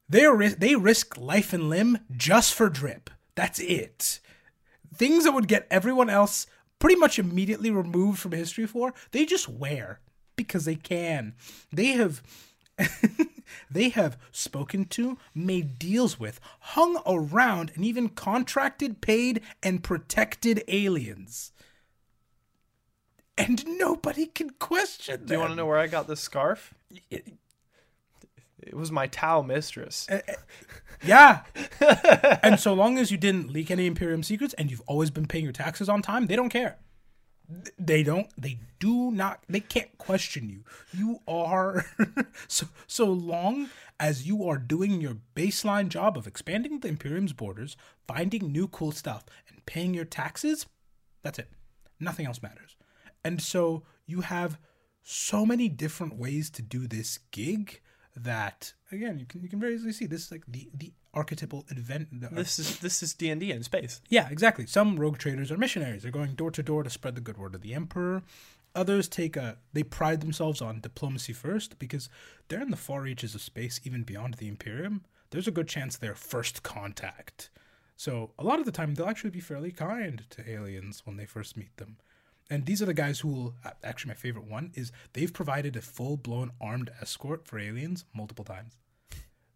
[0.08, 3.10] they are they risk life and limb just for drip.
[3.34, 4.20] That's it.
[4.94, 6.46] Things that would get everyone else
[6.78, 10.00] pretty much immediately removed from history for, they just wear
[10.36, 11.34] because they can.
[11.72, 12.22] They have
[13.70, 20.64] they have spoken to, made deals with, hung around, and even contracted, paid, and protected
[20.68, 21.52] aliens.
[23.36, 25.26] And nobody can question them.
[25.26, 26.74] Do you want to know where I got this scarf?
[27.10, 27.34] It,
[28.66, 30.06] it was my Tau mistress.
[30.10, 30.20] Uh,
[31.04, 31.42] yeah.
[32.42, 35.44] and so long as you didn't leak any Imperium secrets and you've always been paying
[35.44, 36.78] your taxes on time, they don't care
[37.78, 41.84] they don't they do not they can't question you you are
[42.48, 43.68] so so long
[44.00, 47.76] as you are doing your baseline job of expanding the imperium's borders
[48.08, 50.66] finding new cool stuff and paying your taxes
[51.22, 51.50] that's it
[52.00, 52.76] nothing else matters
[53.22, 54.58] and so you have
[55.02, 57.82] so many different ways to do this gig
[58.16, 61.64] that again you can you can very easily see this is like the the archetypal
[61.68, 62.08] event.
[62.32, 64.00] This is this is D and D in space.
[64.08, 64.66] Yeah, exactly.
[64.66, 66.02] Some rogue traders are missionaries.
[66.02, 68.22] They're going door to door to spread the good word of the emperor.
[68.74, 72.08] Others take a they pride themselves on diplomacy first because
[72.48, 75.04] they're in the far reaches of space, even beyond the Imperium.
[75.30, 77.50] There's a good chance they're first contact.
[77.96, 81.26] So a lot of the time they'll actually be fairly kind to aliens when they
[81.26, 81.98] first meet them.
[82.50, 85.80] And these are the guys who will actually my favorite one is they've provided a
[85.80, 88.76] full blown armed escort for aliens multiple times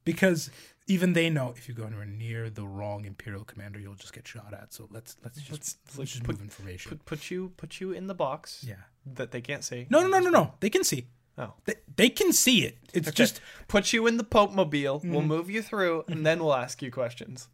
[0.09, 0.51] because
[0.87, 4.27] even they know if you go anywhere near the wrong imperial commander, you'll just get
[4.27, 4.72] shot at.
[4.72, 6.88] So let's let's just let's, let's just put, move information.
[6.88, 8.64] Put, put you put you in the box.
[8.66, 8.77] Yeah,
[9.14, 9.87] that they can't see.
[9.90, 10.55] No, no, no, no, no.
[10.61, 11.09] They can see.
[11.37, 12.79] Oh, they, they can see it.
[12.94, 13.14] It's okay.
[13.14, 15.01] just put you in the Pope mobile.
[15.01, 15.11] Mm.
[15.11, 17.48] We'll move you through, and then we'll ask you questions.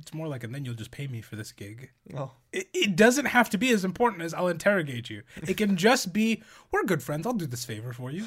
[0.00, 1.90] It's more like, and then you'll just pay me for this gig.
[2.16, 5.22] Oh, it, it doesn't have to be as important as I'll interrogate you.
[5.46, 7.26] It can just be, we're good friends.
[7.26, 8.26] I'll do this favor for you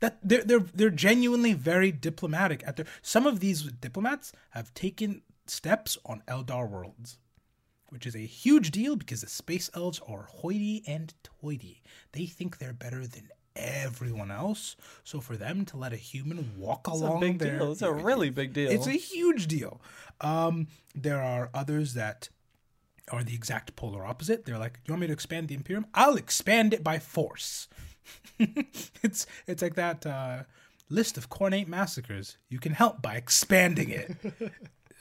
[0.00, 5.22] that they're they're they're genuinely very diplomatic at their some of these diplomats have taken
[5.46, 7.18] steps on Eldar worlds
[7.90, 11.82] which is a huge deal because the space elves are hoity and toity
[12.12, 14.76] they think they're better than everyone else.
[15.04, 17.72] So for them to let a human walk That's along a big there deal.
[17.72, 18.70] it's a really big deal.
[18.70, 19.80] It's a huge deal.
[20.20, 22.28] Um, there are others that
[23.10, 24.44] are the exact polar opposite.
[24.44, 25.86] They're like you want me to expand the imperium?
[25.94, 27.68] I'll expand it by force.
[29.02, 30.44] It's it's like that uh,
[30.88, 34.16] list of cornate massacres, you can help by expanding it.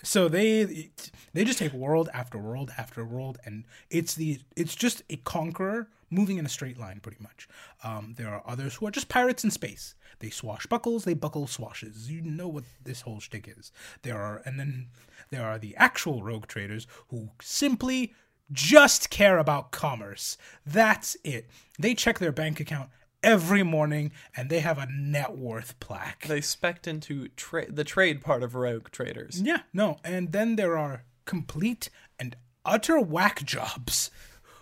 [0.03, 0.91] so they
[1.33, 5.89] they just take world after world after world, and it's the it's just a conqueror
[6.09, 7.47] moving in a straight line, pretty much.
[7.83, 9.95] Um, there are others who are just pirates in space.
[10.19, 12.09] They swashbuckles, they buckle swashes.
[12.09, 13.71] You know what this whole shtick is.
[14.03, 14.87] There are, and then
[15.29, 18.13] there are the actual rogue traders who simply
[18.51, 20.37] just care about commerce.
[20.65, 21.49] That's it.
[21.77, 22.89] They check their bank account
[23.23, 26.27] every morning and they have a net worth plaque.
[26.27, 29.41] They spec into tra- the trade part of rogue traders.
[29.41, 29.97] Yeah, no.
[30.03, 34.11] And then there are complete and utter whack jobs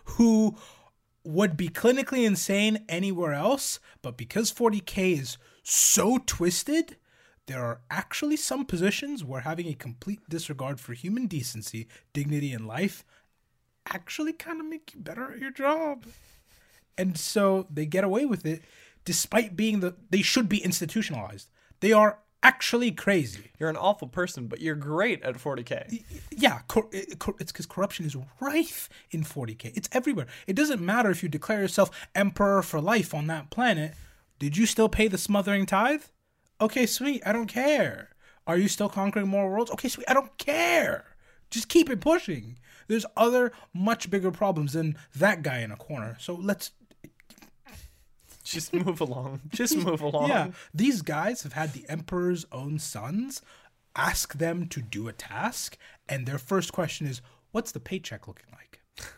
[0.05, 0.55] who
[1.23, 6.97] would be clinically insane anywhere else, but because 40k is so twisted,
[7.47, 12.67] there are actually some positions where having a complete disregard for human decency, dignity, and
[12.67, 13.03] life
[13.87, 16.05] actually kind of make you better at your job.
[16.97, 18.61] And so they get away with it
[19.03, 21.49] despite being the they should be institutionalized.
[21.79, 23.51] They are actually crazy.
[23.57, 26.03] You're an awful person, but you're great at 40k.
[26.31, 27.03] Yeah, cor- eh,
[27.39, 29.75] it's because corruption is rife in 40k.
[29.75, 30.27] It's everywhere.
[30.45, 33.95] It doesn't matter if you declare yourself emperor for life on that planet.
[34.37, 36.03] Did you still pay the smothering tithe?
[36.61, 37.23] Okay, sweet.
[37.25, 38.09] I don't care.
[38.45, 39.71] Are you still conquering more worlds?
[39.71, 40.07] Okay, sweet.
[40.07, 41.05] I don't care.
[41.49, 42.59] Just keep it pushing.
[42.87, 46.15] There's other much bigger problems than that guy in a corner.
[46.19, 46.71] So let's
[48.45, 49.41] Just move along.
[49.49, 50.29] Just move along.
[50.29, 53.41] Yeah, these guys have had the emperor's own sons
[53.95, 55.77] ask them to do a task,
[56.07, 58.81] and their first question is, "What's the paycheck looking like?"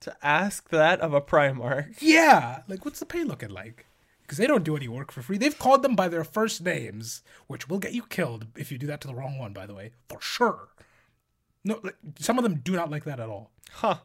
[0.00, 1.96] To ask that of a Primarch.
[2.00, 3.86] Yeah, like what's the pay looking like?
[4.22, 5.38] Because they don't do any work for free.
[5.38, 8.86] They've called them by their first names, which will get you killed if you do
[8.86, 9.52] that to the wrong one.
[9.52, 10.68] By the way, for sure.
[11.64, 13.50] No, like, some of them do not like that at all.
[13.72, 13.98] Huh.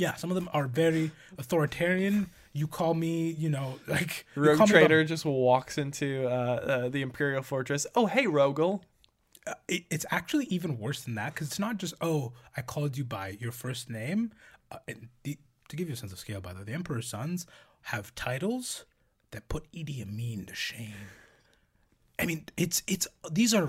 [0.00, 2.30] Yeah, some of them are very authoritarian.
[2.54, 7.42] You call me, you know, like Rogue Trader just walks into uh, uh, the Imperial
[7.42, 7.86] Fortress.
[7.94, 8.80] Oh, hey, Rogel.
[9.68, 13.04] it, it's actually even worse than that because it's not just oh I called you
[13.04, 14.32] by your first name.
[14.72, 15.36] Uh, and the,
[15.68, 17.46] to give you a sense of scale, by the way, the Emperor's sons
[17.82, 18.86] have titles
[19.32, 20.94] that put Idi Amin to shame.
[22.18, 23.68] I mean, it's it's these are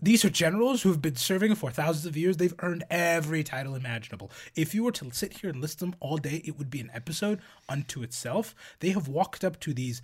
[0.00, 2.36] these are generals who have been serving for thousands of years.
[2.36, 4.30] They've earned every title imaginable.
[4.54, 6.90] If you were to sit here and list them all day, it would be an
[6.92, 8.54] episode unto itself.
[8.80, 10.02] They have walked up to these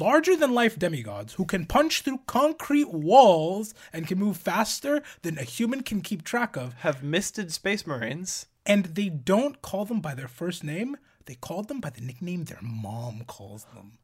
[0.00, 5.38] larger than life demigods who can punch through concrete walls and can move faster than
[5.38, 6.74] a human can keep track of.
[6.78, 8.46] Have misted Space Marines.
[8.66, 12.44] And they don't call them by their first name, they call them by the nickname
[12.44, 13.98] their mom calls them.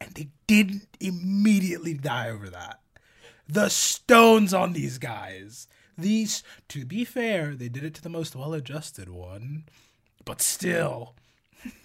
[0.00, 2.80] And they didn't immediately die over that.
[3.46, 5.68] The stones on these guys.
[5.98, 9.64] These, to be fair, they did it to the most well adjusted one.
[10.24, 11.14] But still,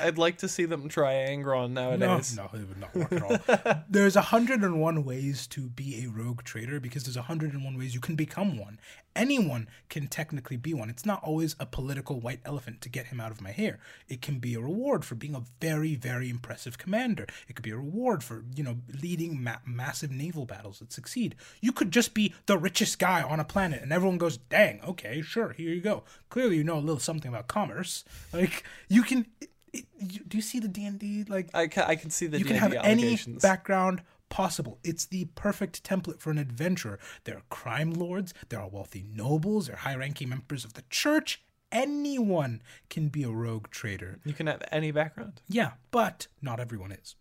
[0.00, 2.36] I'd like to see them try Angron no, nowadays.
[2.36, 3.84] no, it would not work at all.
[3.88, 8.58] there's 101 ways to be a rogue trader because there's 101 ways you can become
[8.58, 8.78] one.
[9.16, 10.88] Anyone can technically be one.
[10.90, 13.80] It's not always a political white elephant to get him out of my hair.
[14.08, 17.26] It can be a reward for being a very, very impressive commander.
[17.48, 21.34] It could be a reward for, you know, leading ma- massive naval battles that succeed.
[21.60, 25.20] You could just be the richest guy on a planet and everyone goes, dang, okay,
[25.20, 26.04] sure, here you go.
[26.30, 28.04] Clearly you know a little something about commerce.
[28.32, 29.26] Like, you can...
[29.72, 32.44] It, you, do you see the D&D, like, I can, I can see the you
[32.44, 34.78] can D&D have any background possible.
[34.84, 36.98] It's the perfect template for an adventurer.
[37.24, 40.84] There are crime lords, there are wealthy nobles, there are high ranking members of the
[40.90, 41.42] church.
[41.70, 44.20] Anyone can be a rogue trader.
[44.24, 45.42] you can have any background.
[45.48, 47.14] Yeah, but not everyone is.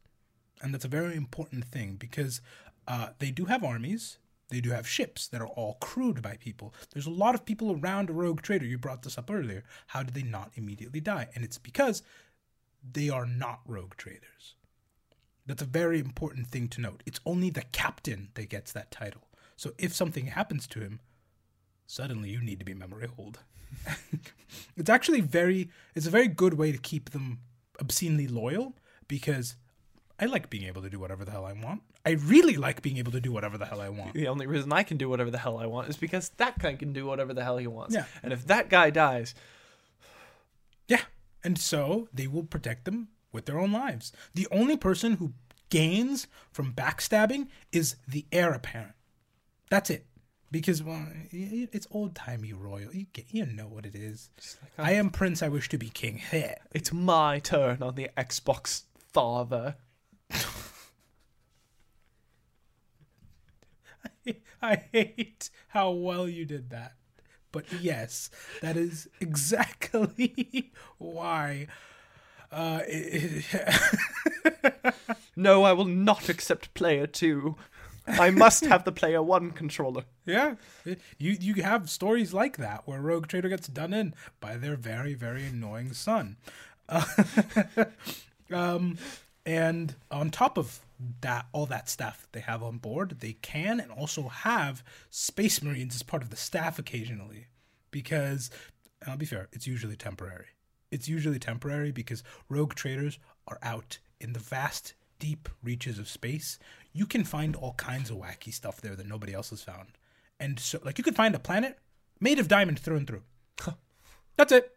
[0.61, 2.41] And that's a very important thing because
[2.87, 4.19] uh, they do have armies.
[4.49, 6.73] They do have ships that are all crewed by people.
[6.93, 8.65] There's a lot of people around a rogue trader.
[8.65, 9.65] You brought this up earlier.
[9.87, 11.27] How did they not immediately die?
[11.35, 12.01] And it's because
[12.93, 14.55] they are not rogue traders.
[15.45, 17.03] That's a very important thing to note.
[17.05, 19.21] It's only the captain that gets that title.
[19.55, 20.99] So if something happens to him,
[21.85, 23.39] suddenly you need to be memory hold.
[24.77, 27.39] it's actually very it's a very good way to keep them
[27.79, 28.73] obscenely loyal
[29.07, 29.55] because
[30.19, 31.81] I like being able to do whatever the hell I want.
[32.05, 34.13] I really like being able to do whatever the hell I want.
[34.13, 36.75] The only reason I can do whatever the hell I want is because that guy
[36.75, 37.93] can do whatever the hell he wants.
[37.93, 38.05] Yeah.
[38.23, 39.35] And if that guy dies,
[40.87, 41.01] Yeah.
[41.47, 44.11] And so they will protect them with their own lives.
[44.33, 45.31] The only person who
[45.69, 48.95] gains from backstabbing is the heir apparent.
[49.69, 50.05] That's it.
[50.51, 52.93] Because well, it's old timey royal.
[52.93, 54.29] You get, you know what it is.
[54.77, 55.41] I am prince.
[55.41, 56.21] I wish to be king.
[56.73, 58.81] It's my turn on the Xbox
[59.13, 59.77] father.
[64.61, 66.95] I hate how well you did that.
[67.51, 68.29] But yes,
[68.61, 71.67] that is exactly why
[72.51, 73.45] uh, it-
[75.35, 77.55] No, I will not accept player two.
[78.07, 80.03] I must have the player one controller.
[80.25, 80.55] Yeah,
[81.17, 85.13] you you have stories like that where Rogue Trader gets done in by their very
[85.13, 86.37] very annoying son,
[86.89, 87.03] Uh,
[88.51, 88.97] um,
[89.45, 90.79] and on top of
[91.21, 95.95] that, all that staff they have on board, they can and also have Space Marines
[95.95, 97.47] as part of the staff occasionally,
[97.91, 98.49] because
[99.05, 100.47] I'll be fair, it's usually temporary.
[100.91, 106.59] It's usually temporary because Rogue Traders are out in the vast deep reaches of space,
[106.93, 109.89] you can find all kinds of wacky stuff there that nobody else has found.
[110.39, 111.77] And so, like, you could find a planet
[112.19, 113.23] made of diamond through and through.
[114.37, 114.75] That's it.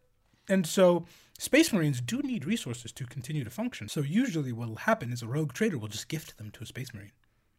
[0.49, 1.07] And so,
[1.41, 3.89] Space Marines do need resources to continue to function.
[3.89, 6.67] So, usually, what will happen is a rogue trader will just gift them to a
[6.67, 7.13] Space Marine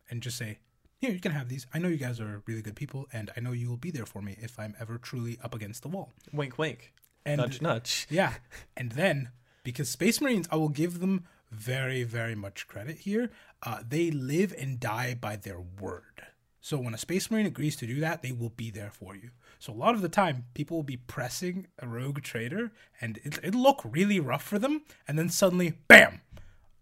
[0.07, 0.59] and just say,
[0.99, 1.65] Here, you can have these.
[1.73, 4.05] I know you guys are really good people, and I know you will be there
[4.05, 6.13] for me if I'm ever truly up against the wall.
[6.31, 6.93] Wink, wink.
[7.25, 8.05] And nudge, nudge.
[8.11, 8.35] yeah.
[8.77, 9.29] And then,
[9.63, 13.31] because Space Marines, I will give them very, very much credit here.
[13.63, 16.27] Uh, they live and die by their word.
[16.61, 19.31] So when a Space Marine agrees to do that, they will be there for you.
[19.61, 23.37] So a lot of the time, people will be pressing a rogue trader, and it,
[23.43, 24.81] it'll look really rough for them.
[25.07, 26.21] And then suddenly, bam!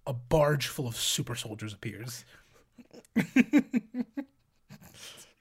[0.07, 2.23] A barge full of super soldiers appears.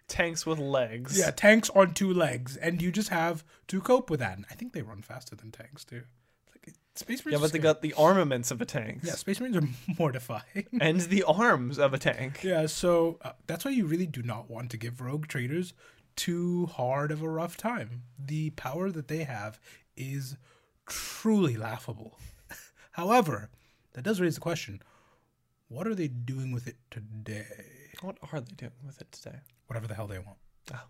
[0.08, 1.16] Tanks with legs.
[1.16, 4.36] Yeah, tanks on two legs, and you just have to cope with that.
[4.36, 6.02] And I think they run faster than tanks too.
[6.50, 7.38] Like, Space Marines.
[7.38, 9.02] Yeah, but they got the armaments of a tank.
[9.04, 9.68] Yeah, Space Marines are
[9.98, 10.66] mortifying.
[10.80, 12.42] And the arms of a tank.
[12.42, 15.72] yeah, so uh, that's why you really do not want to give rogue traders
[16.18, 18.02] too hard of a rough time.
[18.18, 19.58] The power that they have
[19.96, 20.36] is
[20.86, 22.18] truly laughable.
[22.92, 23.48] However,
[23.94, 24.82] that does raise the question
[25.68, 27.46] what are they doing with it today?
[28.00, 29.38] What are they doing with it today?
[29.66, 30.38] Whatever the hell they want.
[30.74, 30.80] Oh.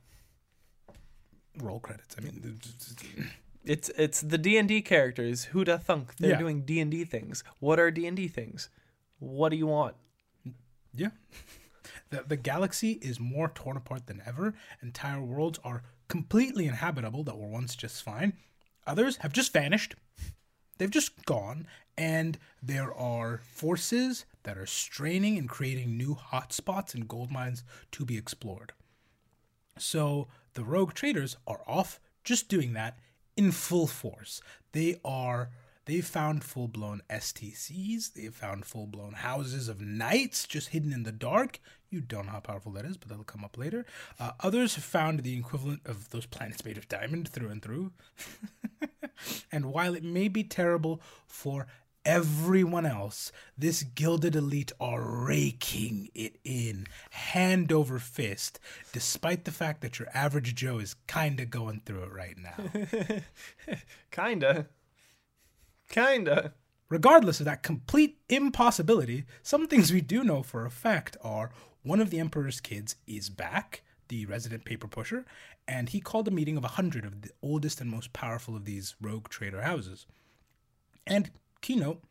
[1.61, 2.15] Roll credits.
[2.19, 2.59] I mean,
[3.65, 5.47] it's- it's- the D and D characters.
[5.53, 6.17] Who'da thunk?
[6.17, 6.39] They're Yeah.
[6.39, 7.43] doing D and D things.
[7.61, 8.69] What are D and D things?
[9.19, 9.97] What do you want?
[10.95, 11.11] Yeah.
[12.11, 14.55] The, the galaxy is more torn apart than ever.
[14.83, 18.33] Entire worlds are completely inhabitable that were once just fine.
[18.87, 19.95] Others have just vanished.
[20.79, 21.67] They've just gone.
[21.97, 28.05] And there are forces that are straining and creating new hotspots and gold mines to
[28.05, 28.73] be explored.
[29.77, 32.99] So the rogue traders are off just doing that
[33.37, 34.41] in full force.
[34.73, 35.51] They are
[35.89, 41.61] they've found full-blown STCs, they've found full-blown houses of knights just hidden in the dark.
[41.91, 43.87] You don't know how powerful that is, but that'll come up later.
[44.21, 47.93] Uh, others have found the equivalent of those planets made of diamond through and through.
[49.53, 51.67] and while it may be terrible for
[52.05, 58.61] everyone else, this gilded elite are raking it in, hand over fist,
[58.93, 63.77] despite the fact that your average Joe is kinda going through it right now.
[64.11, 64.69] Kinda.
[65.89, 66.53] Kinda.
[66.89, 71.51] Regardless of that complete impossibility, some things we do know for a fact are
[71.83, 75.27] one of the Emperor's kids is back, the resident paper pusher,
[75.67, 78.65] and he called a meeting of a hundred of the oldest and most powerful of
[78.65, 80.07] these rogue trader houses.
[81.07, 81.31] And,
[81.61, 82.03] keynote,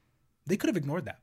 [0.46, 1.20] they could have ignored that.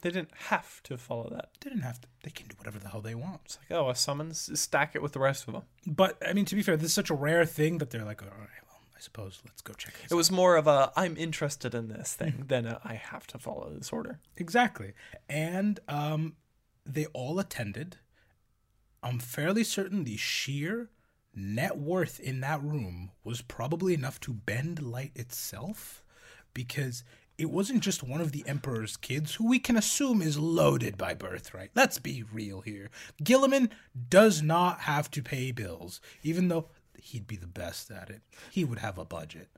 [0.00, 1.50] They didn't have to follow that.
[1.60, 2.08] They didn't have to.
[2.22, 3.40] They can do whatever the hell they want.
[3.44, 5.64] It's like, oh, a summons, stack it with the rest of them.
[5.86, 8.22] But, I mean, to be fair, this is such a rare thing that they're like,
[8.22, 8.48] all right,
[8.98, 12.44] I suppose let's go check It was more of a I'm interested in this thing
[12.48, 14.18] than a I have to follow this order.
[14.36, 14.92] Exactly.
[15.28, 16.34] And um,
[16.84, 17.98] they all attended.
[19.00, 20.90] I'm fairly certain the sheer
[21.32, 26.02] net worth in that room was probably enough to bend light itself
[26.52, 27.04] because
[27.36, 31.14] it wasn't just one of the Emperor's kids, who we can assume is loaded by
[31.14, 31.70] birthright.
[31.76, 32.90] Let's be real here.
[33.22, 33.70] Guilliman
[34.10, 36.66] does not have to pay bills, even though
[37.00, 38.22] he'd be the best at it.
[38.50, 39.48] He would have a budget.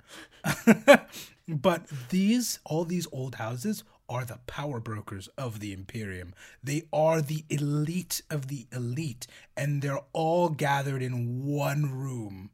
[1.48, 6.34] but these, all these old houses, are the power brokers of the Imperium.
[6.62, 12.50] They are the elite of the elite, and they're all gathered in one room.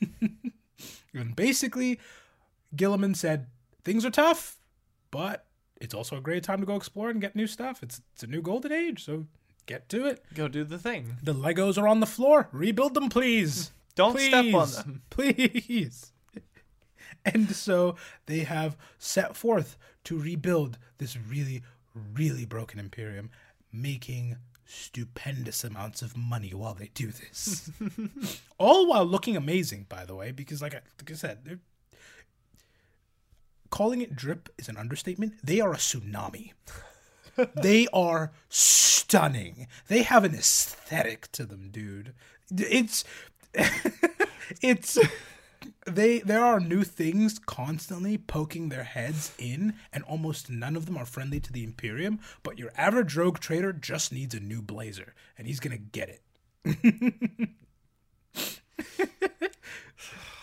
[1.12, 1.98] and basically,
[2.74, 3.48] Guilliman said,
[3.82, 4.58] Things are tough,
[5.10, 5.46] but
[5.80, 7.82] it's also a great time to go explore and get new stuff.
[7.82, 9.26] It's, it's a new golden age, so
[9.66, 10.22] get to it.
[10.34, 11.16] Go do the thing.
[11.22, 12.48] The Legos are on the floor.
[12.52, 13.72] Rebuild them, please.
[13.98, 15.02] Don't step on them.
[15.10, 16.12] Please.
[17.24, 17.96] And so
[18.26, 21.62] they have set forth to rebuild this really,
[22.14, 23.30] really broken Imperium,
[23.72, 27.72] making stupendous amounts of money while they do this.
[28.58, 31.58] All while looking amazing, by the way, because like I, like I said, they're
[33.70, 35.34] calling it drip is an understatement.
[35.42, 36.52] They are a tsunami.
[37.62, 39.66] they are stunning.
[39.88, 42.14] They have an aesthetic to them, dude.
[42.50, 43.04] It's
[44.62, 44.98] it's
[45.86, 50.96] they there are new things constantly poking their heads in, and almost none of them
[50.96, 52.20] are friendly to the Imperium.
[52.42, 56.22] But your average rogue trader just needs a new blazer, and he's gonna get it.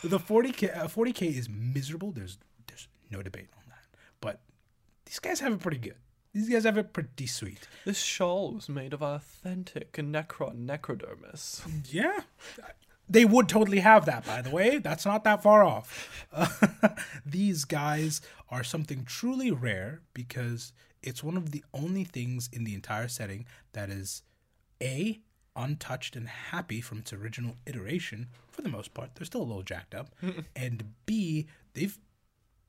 [0.03, 2.11] the 40k uh, 40k is miserable.
[2.11, 2.37] There's
[2.67, 3.85] there's no debate on that.
[4.21, 4.41] But
[5.05, 5.95] these guys have it pretty good.
[6.33, 7.65] These guys have it pretty sweet.
[7.85, 11.61] This shawl was made of authentic Necron necrodermis.
[11.89, 12.19] Yeah.
[13.07, 14.79] They would totally have that, by the way.
[14.79, 16.25] That's not that far off.
[17.25, 22.73] these guys are something truly rare because it's one of the only things in the
[22.73, 24.23] entire setting that is
[24.81, 25.19] A,
[25.55, 29.11] untouched and happy from its original iteration for the most part.
[29.15, 30.15] They're still a little jacked up.
[30.55, 31.97] and B, they've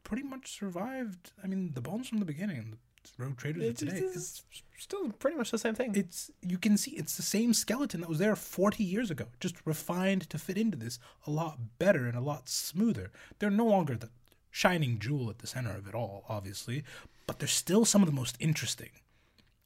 [0.04, 1.32] pretty much survived.
[1.42, 2.76] I mean, the bones from the beginning,
[3.18, 3.96] rogue traders of It's, today.
[3.98, 5.94] it's- It's, it's still pretty much the same thing.
[5.96, 9.56] it's you can see it's the same skeleton that was there 40 years ago, just
[9.64, 13.10] refined to fit into this a lot better and a lot smoother.
[13.38, 14.10] They're no longer the
[14.50, 16.84] shining jewel at the center of it all, obviously,
[17.26, 18.90] but they're still some of the most interesting.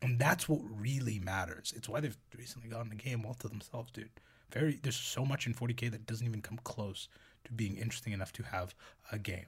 [0.03, 1.75] And that's what really matters.
[1.77, 4.09] It's why they've recently gotten the game all to themselves, dude.
[4.53, 7.09] Very there's so much in 40k that doesn't even come close
[7.45, 8.75] to being interesting enough to have
[9.13, 9.47] a game.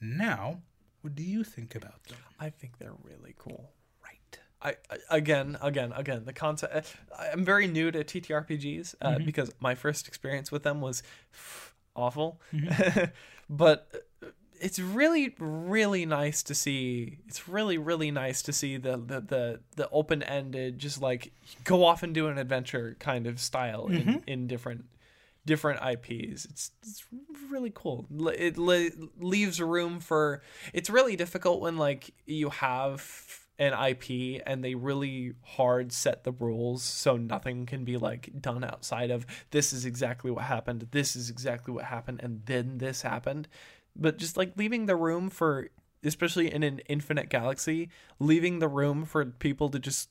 [0.00, 0.60] Now,
[1.04, 2.16] what do you think about them?
[2.40, 3.70] I think they're really cool.
[4.02, 4.38] Right.
[4.62, 6.24] I, I again, again, again.
[6.24, 6.96] The concept.
[7.30, 11.02] I'm very new to TTRPGs uh, because my first experience with them was
[11.94, 12.40] awful,
[13.50, 14.28] but uh,
[14.58, 17.18] it's really, really nice to see.
[17.28, 21.32] It's really, really nice to see the the the, the open ended, just like
[21.64, 24.86] go off and do an adventure kind of style in, in different
[25.46, 26.44] different IPs.
[26.44, 27.04] It's it's
[27.50, 28.06] really cool.
[28.36, 30.42] It le- leaves room for.
[30.72, 36.32] It's really difficult when like you have an IP and they really hard set the
[36.32, 40.88] rules so nothing can be like done outside of this is exactly what happened.
[40.90, 43.48] This is exactly what happened, and then this happened.
[43.96, 45.68] But just like leaving the room for,
[46.02, 50.08] especially in an infinite galaxy, leaving the room for people to just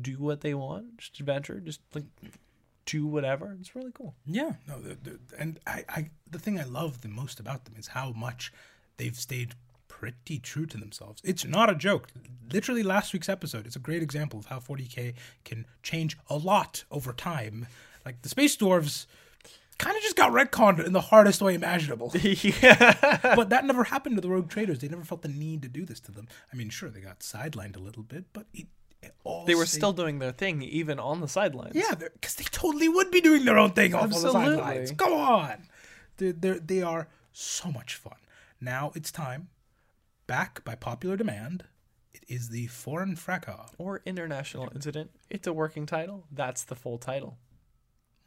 [0.00, 2.04] do what they want, just adventure, just like
[2.86, 3.56] do whatever.
[3.60, 4.14] It's really cool.
[4.26, 7.88] Yeah, no, the, and I, I, the thing I love the most about them is
[7.88, 8.52] how much
[8.96, 9.54] they've stayed
[9.88, 11.20] pretty true to themselves.
[11.24, 12.08] It's not a joke.
[12.52, 15.14] Literally, last week's episode is a great example of how 40k
[15.44, 17.66] can change a lot over time.
[18.04, 19.06] Like the space dwarves,
[19.78, 22.12] kind of just got retconned in the hardest way imaginable.
[22.20, 23.34] yeah.
[23.36, 24.80] but that never happened to the rogue traders.
[24.80, 26.28] They never felt the need to do this to them.
[26.52, 28.66] I mean, sure, they got sidelined a little bit, but it,
[29.46, 31.74] They were still doing their thing even on the sidelines.
[31.74, 34.92] yeah, because they totally would be doing their own thing off on the sidelines.
[34.92, 35.68] Go on.
[36.16, 38.16] They're, they're, they are so much fun.
[38.60, 39.48] Now it's time,
[40.26, 41.64] back by popular demand,
[42.14, 43.70] it is the Foreign Fracas.
[43.78, 45.10] Or international incident.
[45.30, 46.24] It's a working title.
[46.30, 47.38] That's the full title.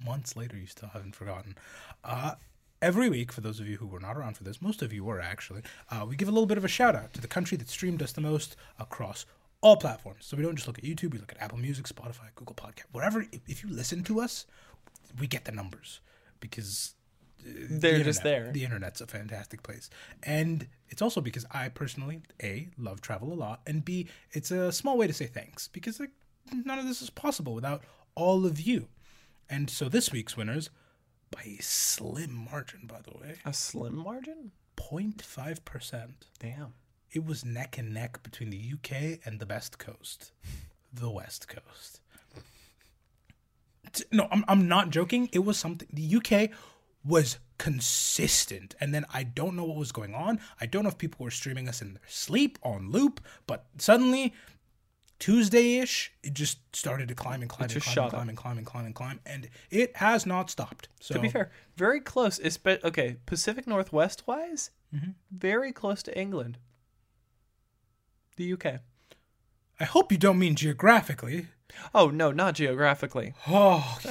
[0.03, 1.55] Months later, you still haven't forgotten.
[2.03, 2.34] Uh,
[2.82, 5.03] every week, for those of you who were not around for this, most of you
[5.03, 7.57] were actually, uh, we give a little bit of a shout out to the country
[7.57, 9.26] that streamed us the most across
[9.66, 10.26] all platforms.
[10.26, 12.86] So we don't just look at YouTube, we look at Apple Music, Spotify, Google Podcast,
[12.91, 13.22] wherever.
[13.32, 14.45] If, if you listen to us,
[15.20, 16.01] we get the numbers
[16.39, 16.93] because
[17.41, 18.51] uh, They're just internet- there.
[18.53, 19.89] The internet's a fantastic place,
[20.24, 24.72] and it's also because I personally a love travel a lot, and b it's a
[24.72, 26.11] small way to say thanks because like
[26.53, 27.82] none of this is possible without
[28.16, 28.88] all of you.
[29.49, 30.70] And so this week's winners,
[31.32, 34.51] by a slim margin, by the way, A slim margin?
[34.78, 36.26] 0.5 percent.
[36.39, 36.74] Damn.
[37.16, 40.32] It was neck and neck between the UK and the best coast,
[40.93, 42.01] the West Coast.
[44.11, 45.30] No, I'm, I'm not joking.
[45.32, 45.88] It was something.
[45.93, 46.49] The UK
[47.05, 48.76] was consistent.
[48.82, 50.39] And then I don't know what was going on.
[50.59, 54.34] I don't know if people were streaming us in their sleep on loop, but suddenly
[55.20, 58.38] Tuesday ish, it just started to climb and climb and just climb and climb and
[58.38, 59.20] climb and climb and climb.
[59.26, 60.89] And it has not stopped.
[60.99, 62.38] So To be fair, very close.
[62.68, 65.11] Okay, Pacific Northwest wise, Mm-hmm.
[65.32, 66.57] very close to England.
[68.36, 68.66] The UK.
[69.80, 71.48] I hope you don't mean geographically.
[71.94, 73.34] Oh no, not geographically.
[73.48, 74.00] Oh,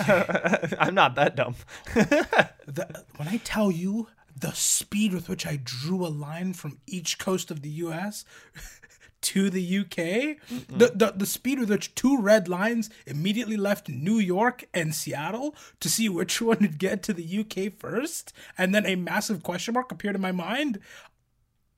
[0.78, 1.56] I'm not that dumb.
[1.94, 4.08] the, when I tell you
[4.38, 8.24] the speed with which I drew a line from each coast of the U.S.
[9.22, 10.36] to the UK,
[10.68, 15.54] the, the the speed with which two red lines immediately left New York and Seattle
[15.80, 19.74] to see which one would get to the UK first, and then a massive question
[19.74, 20.78] mark appeared in my mind.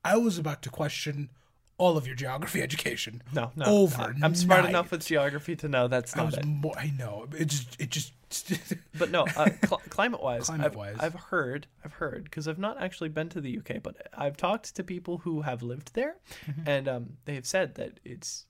[0.03, 1.29] I was about to question
[1.77, 3.21] all of your geography education.
[3.33, 3.65] No, no.
[3.65, 4.15] over.
[4.23, 6.45] I'm smart enough with geography to know that's I not was it.
[6.45, 6.73] more.
[6.77, 7.27] I know.
[7.37, 7.79] It just.
[7.79, 8.13] It just.
[8.99, 10.97] But no, uh, cl- climate wise, I've, Climate-wise.
[10.99, 14.75] I've heard, I've heard, because I've not actually been to the UK, but I've talked
[14.75, 16.15] to people who have lived there,
[16.45, 16.61] Mm-hmm.
[16.69, 18.45] and um, they have said that it's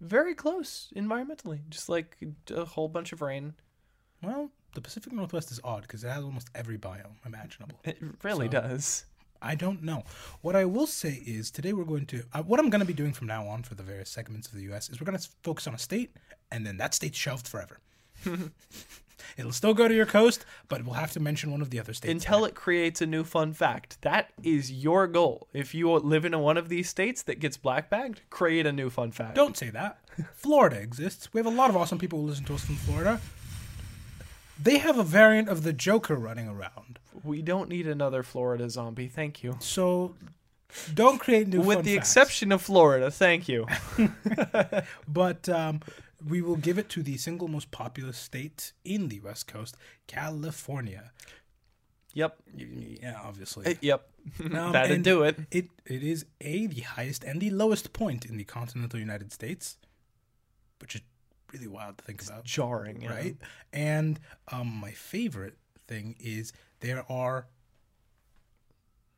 [0.00, 2.18] very close environmentally, just like
[2.50, 3.54] a whole bunch of rain.
[4.22, 7.78] Well, the Pacific Northwest is odd because it has almost every biome imaginable.
[7.84, 9.04] It really So- does.
[9.46, 10.04] I don't know.
[10.42, 12.92] What I will say is today we're going to uh, what I'm going to be
[12.92, 14.90] doing from now on for the various segments of the U.S.
[14.90, 16.16] is we're going to focus on a state,
[16.50, 17.78] and then that state's shelved forever.
[19.36, 21.92] It'll still go to your coast, but we'll have to mention one of the other
[21.92, 22.12] states.
[22.12, 24.00] Until it creates a new fun fact.
[24.02, 25.48] That is your goal.
[25.52, 28.90] If you live in one of these states that gets black bagged, create a new
[28.90, 29.34] fun fact.
[29.34, 29.98] Don't say that.
[30.34, 31.32] Florida exists.
[31.32, 33.20] We have a lot of awesome people who listen to us from Florida.
[34.60, 36.98] They have a variant of the Joker running around.
[37.26, 39.08] We don't need another Florida zombie.
[39.08, 39.56] Thank you.
[39.60, 40.14] So
[40.94, 42.08] don't create new With the facts.
[42.10, 43.10] exception of Florida.
[43.10, 43.66] Thank you.
[45.08, 45.80] But um,
[46.26, 51.12] we will give it to the single most populous state in the West Coast, California.
[52.14, 52.36] yep.
[52.54, 53.66] Yeah, obviously.
[53.66, 54.08] Uh, Yep.
[54.54, 55.38] Um, That'd do it.
[55.50, 59.76] It it is a the highest and the lowest point in the continental United States,
[60.80, 61.02] which is
[61.52, 63.02] really wild to think about, Jarring.
[63.02, 63.10] yeah.
[63.14, 63.36] right?
[63.72, 64.18] And
[64.50, 65.56] um, my favorite
[65.86, 67.46] thing is there are,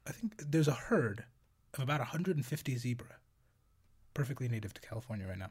[0.06, 1.24] I think there's a herd
[1.74, 3.06] of about 150 zebra,
[4.14, 5.50] perfectly native to California right now.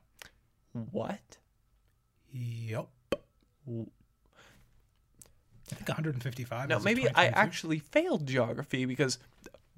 [0.92, 1.38] What?
[2.32, 2.88] Yep.
[3.70, 3.86] I
[5.76, 6.70] think 155.
[6.70, 9.18] Now, maybe I actually failed geography because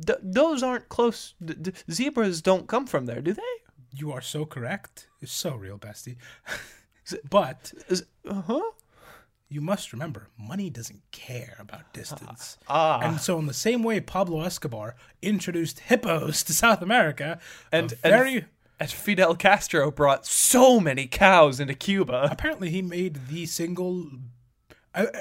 [0.06, 1.34] th- those aren't close.
[1.44, 3.42] D- d- zebras don't come from there, do they?
[3.92, 5.08] You are so correct.
[5.22, 6.18] It's so real, bestie.
[7.30, 7.74] but
[8.28, 8.62] Uh huh.
[9.50, 12.58] You must remember, money doesn't care about distance.
[12.68, 13.00] Ah.
[13.02, 17.40] And so, in the same way Pablo Escobar introduced hippos to South America,
[17.72, 18.46] And- very
[18.80, 22.28] And Fidel Castro brought so many cows into Cuba.
[22.32, 24.10] apparently he made the single,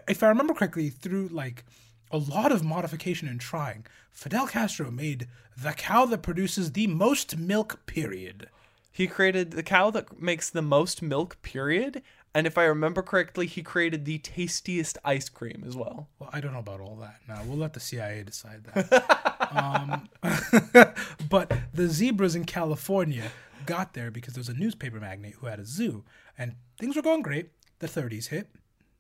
[0.07, 1.65] if I remember correctly, through like
[2.11, 5.27] a lot of modification and trying, Fidel Castro made
[5.57, 7.85] the cow that produces the most milk.
[7.87, 8.49] Period.
[8.93, 12.03] He created the cow that makes the most milk, period.
[12.35, 16.09] And if I remember correctly, he created the tastiest ice cream as well.
[16.19, 17.21] Well, I don't know about all that.
[17.27, 19.49] Now we'll let the CIA decide that.
[19.51, 20.09] um,
[21.31, 23.31] but the zebras in California
[23.67, 26.05] got there because there was a newspaper magnate who had a zoo,
[26.37, 27.51] and things were going great.
[27.81, 28.49] The 30s hit.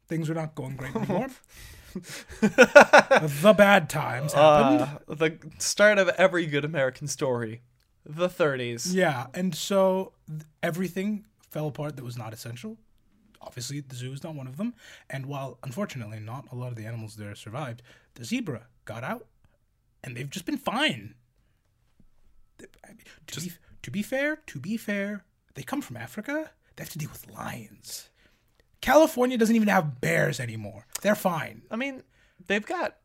[0.09, 1.29] Things were not going great anymore.
[2.41, 5.01] the bad times happened.
[5.09, 7.63] Uh, the start of every good American story.
[8.07, 8.95] The 30s.
[8.95, 12.79] yeah, and so th- everything fell apart that was not essential.
[13.41, 14.75] Obviously, the zoo is not one of them.
[15.09, 17.83] And while unfortunately not a lot of the animals there survived,
[18.15, 19.27] the zebra got out,
[20.03, 21.15] and they've just been fine.
[22.85, 25.25] I mean, To, be, to be fair, to be fair,
[25.55, 26.51] they come from Africa.
[26.77, 28.09] They have to deal with lions.
[28.81, 30.87] California doesn't even have bears anymore.
[31.03, 31.63] They're fine.
[31.71, 32.03] I mean,
[32.47, 32.97] they've got.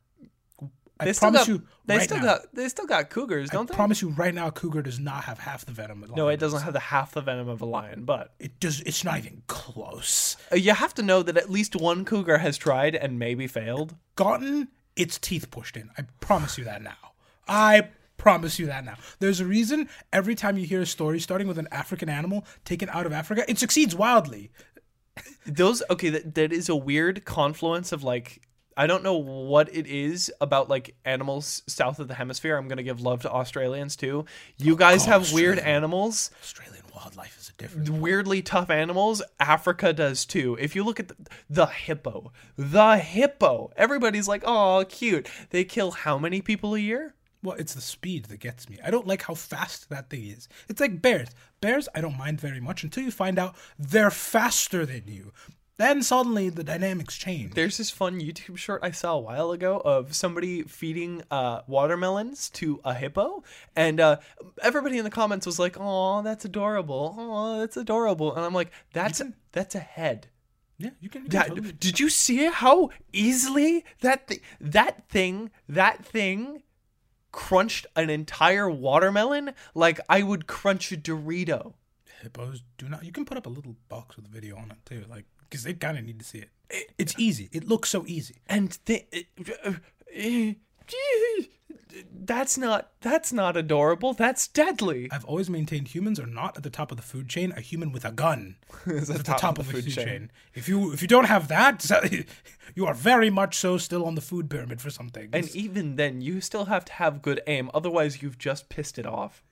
[1.03, 2.23] I They still promise got, you They right still now.
[2.23, 2.55] got.
[2.55, 3.73] They still got cougars, don't I they?
[3.73, 6.03] I promise you right now, a cougar does not have half the venom.
[6.03, 6.15] Of.
[6.15, 8.81] No, it doesn't have the half the venom of a lion, but It does.
[8.81, 10.37] It's not even close.
[10.51, 13.95] uh, you have to know that at least one cougar has tried and maybe failed.
[14.15, 15.89] Gotten its teeth pushed in.
[15.97, 17.13] I promise you that now.
[17.47, 18.95] I promise you that now.
[19.19, 22.87] There's a reason every time you hear a story starting with an African animal taken
[22.89, 24.51] out of Africa, it succeeds wildly.
[25.45, 28.41] Those okay, that, that is a weird confluence of like
[28.77, 32.57] I don't know what it is about like animals south of the hemisphere.
[32.57, 34.25] I'm gonna give love to Australians too.
[34.57, 37.89] You oh, guys have weird animals, Australian wildlife is a different.
[37.89, 39.21] weirdly tough animals.
[39.39, 40.57] Africa does too.
[40.59, 41.15] If you look at the,
[41.49, 45.27] the hippo, the hippo, everybody's like, oh, cute.
[45.49, 47.15] They kill how many people a year?
[47.41, 48.79] Well, it's the speed that gets me.
[48.83, 50.47] I don't like how fast that thing is.
[50.69, 51.29] It's like bears.
[51.59, 55.33] Bears, I don't mind very much until you find out they're faster than you.
[55.77, 57.53] Then suddenly the dynamics change.
[57.55, 62.49] There's this fun YouTube short I saw a while ago of somebody feeding uh, watermelons
[62.51, 63.43] to a hippo,
[63.75, 64.17] and uh,
[64.61, 67.15] everybody in the comments was like, "Oh, that's adorable!
[67.17, 69.21] Oh, that's adorable!" And I'm like, "That's
[69.51, 70.27] that's a head."
[70.77, 71.23] yeah, you can.
[71.23, 76.61] You can That, totally- did you see how easily that th- that thing that thing
[77.31, 81.73] crunched an entire watermelon like I would crunch a Dorito?
[82.21, 83.03] hippos do not.
[83.03, 85.63] You can put up a little box with a video on it too, like because
[85.63, 86.49] they kind of need to see it.
[86.97, 87.47] It's easy.
[87.51, 88.37] It looks so easy.
[88.49, 89.05] and th-
[92.25, 96.71] that's not that's not adorable that's deadly I've always maintained humans are not at the
[96.71, 97.53] top of the food chain.
[97.55, 98.55] A human with a gun
[98.87, 100.31] is at the top, of the food chain.
[100.55, 101.87] If you if you don't have that,
[102.75, 105.29] you are very much so still on the food pyramid for something.
[105.31, 109.05] and even then you still have to have good aim otherwise you've just pissed it
[109.05, 109.43] off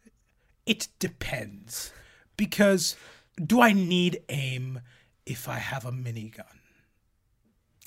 [0.65, 1.91] it depends,
[2.37, 2.95] because
[3.43, 4.81] do I need aim
[5.25, 6.45] if I have a minigun?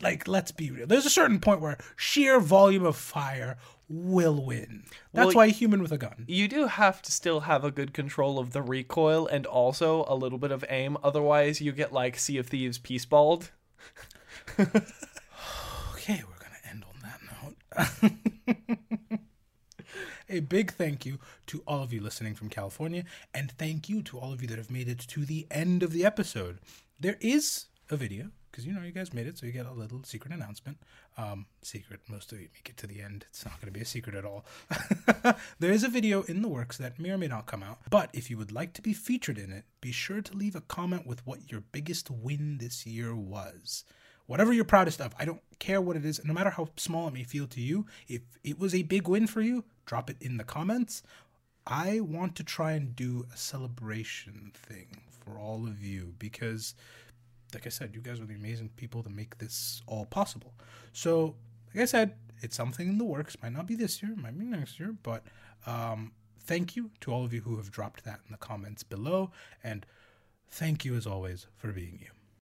[0.03, 0.87] Like, let's be real.
[0.89, 3.57] There's a certain point where sheer volume of fire
[3.89, 4.85] will win.
[5.13, 6.25] That's Well, why a human with a gun.
[6.27, 10.17] you do have to still have a good control of the recoil and also a
[10.17, 13.51] little bit of aim otherwise you get like sea of thieves peace balled
[14.59, 17.21] Okay, we're going to end on that
[18.01, 19.21] note.
[20.29, 24.19] a big thank you to all of you listening from California, and thank you to
[24.19, 26.59] all of you that have made it to the end of the episode.
[27.01, 29.73] There is a video because you know you guys made it, so you get a
[29.73, 30.79] little secret announcement.
[31.19, 33.27] Um, secret, most of you make it to the end.
[33.31, 34.45] It's not going to be a secret at all.
[35.59, 38.11] there is a video in the works that may or may not come out, but
[38.13, 41.05] if you would like to be featured in it, be sure to leave a comment
[41.05, 43.85] with what your biggest win this year was.
[44.27, 47.15] Whatever you're proudest of, I don't care what it is, no matter how small it
[47.15, 47.87] may feel to you.
[48.07, 51.03] If it was a big win for you, drop it in the comments.
[51.67, 56.75] I want to try and do a celebration thing for all of you because
[57.55, 60.53] like I said, you guys are the amazing people to make this all possible.
[60.93, 61.37] So,
[61.73, 63.37] like I said, it's something in the works.
[63.43, 65.23] Might not be this year, might be next year, but
[65.67, 69.31] um, thank you to all of you who have dropped that in the comments below.
[69.63, 69.87] And
[70.51, 72.11] thank you, as always, for being you.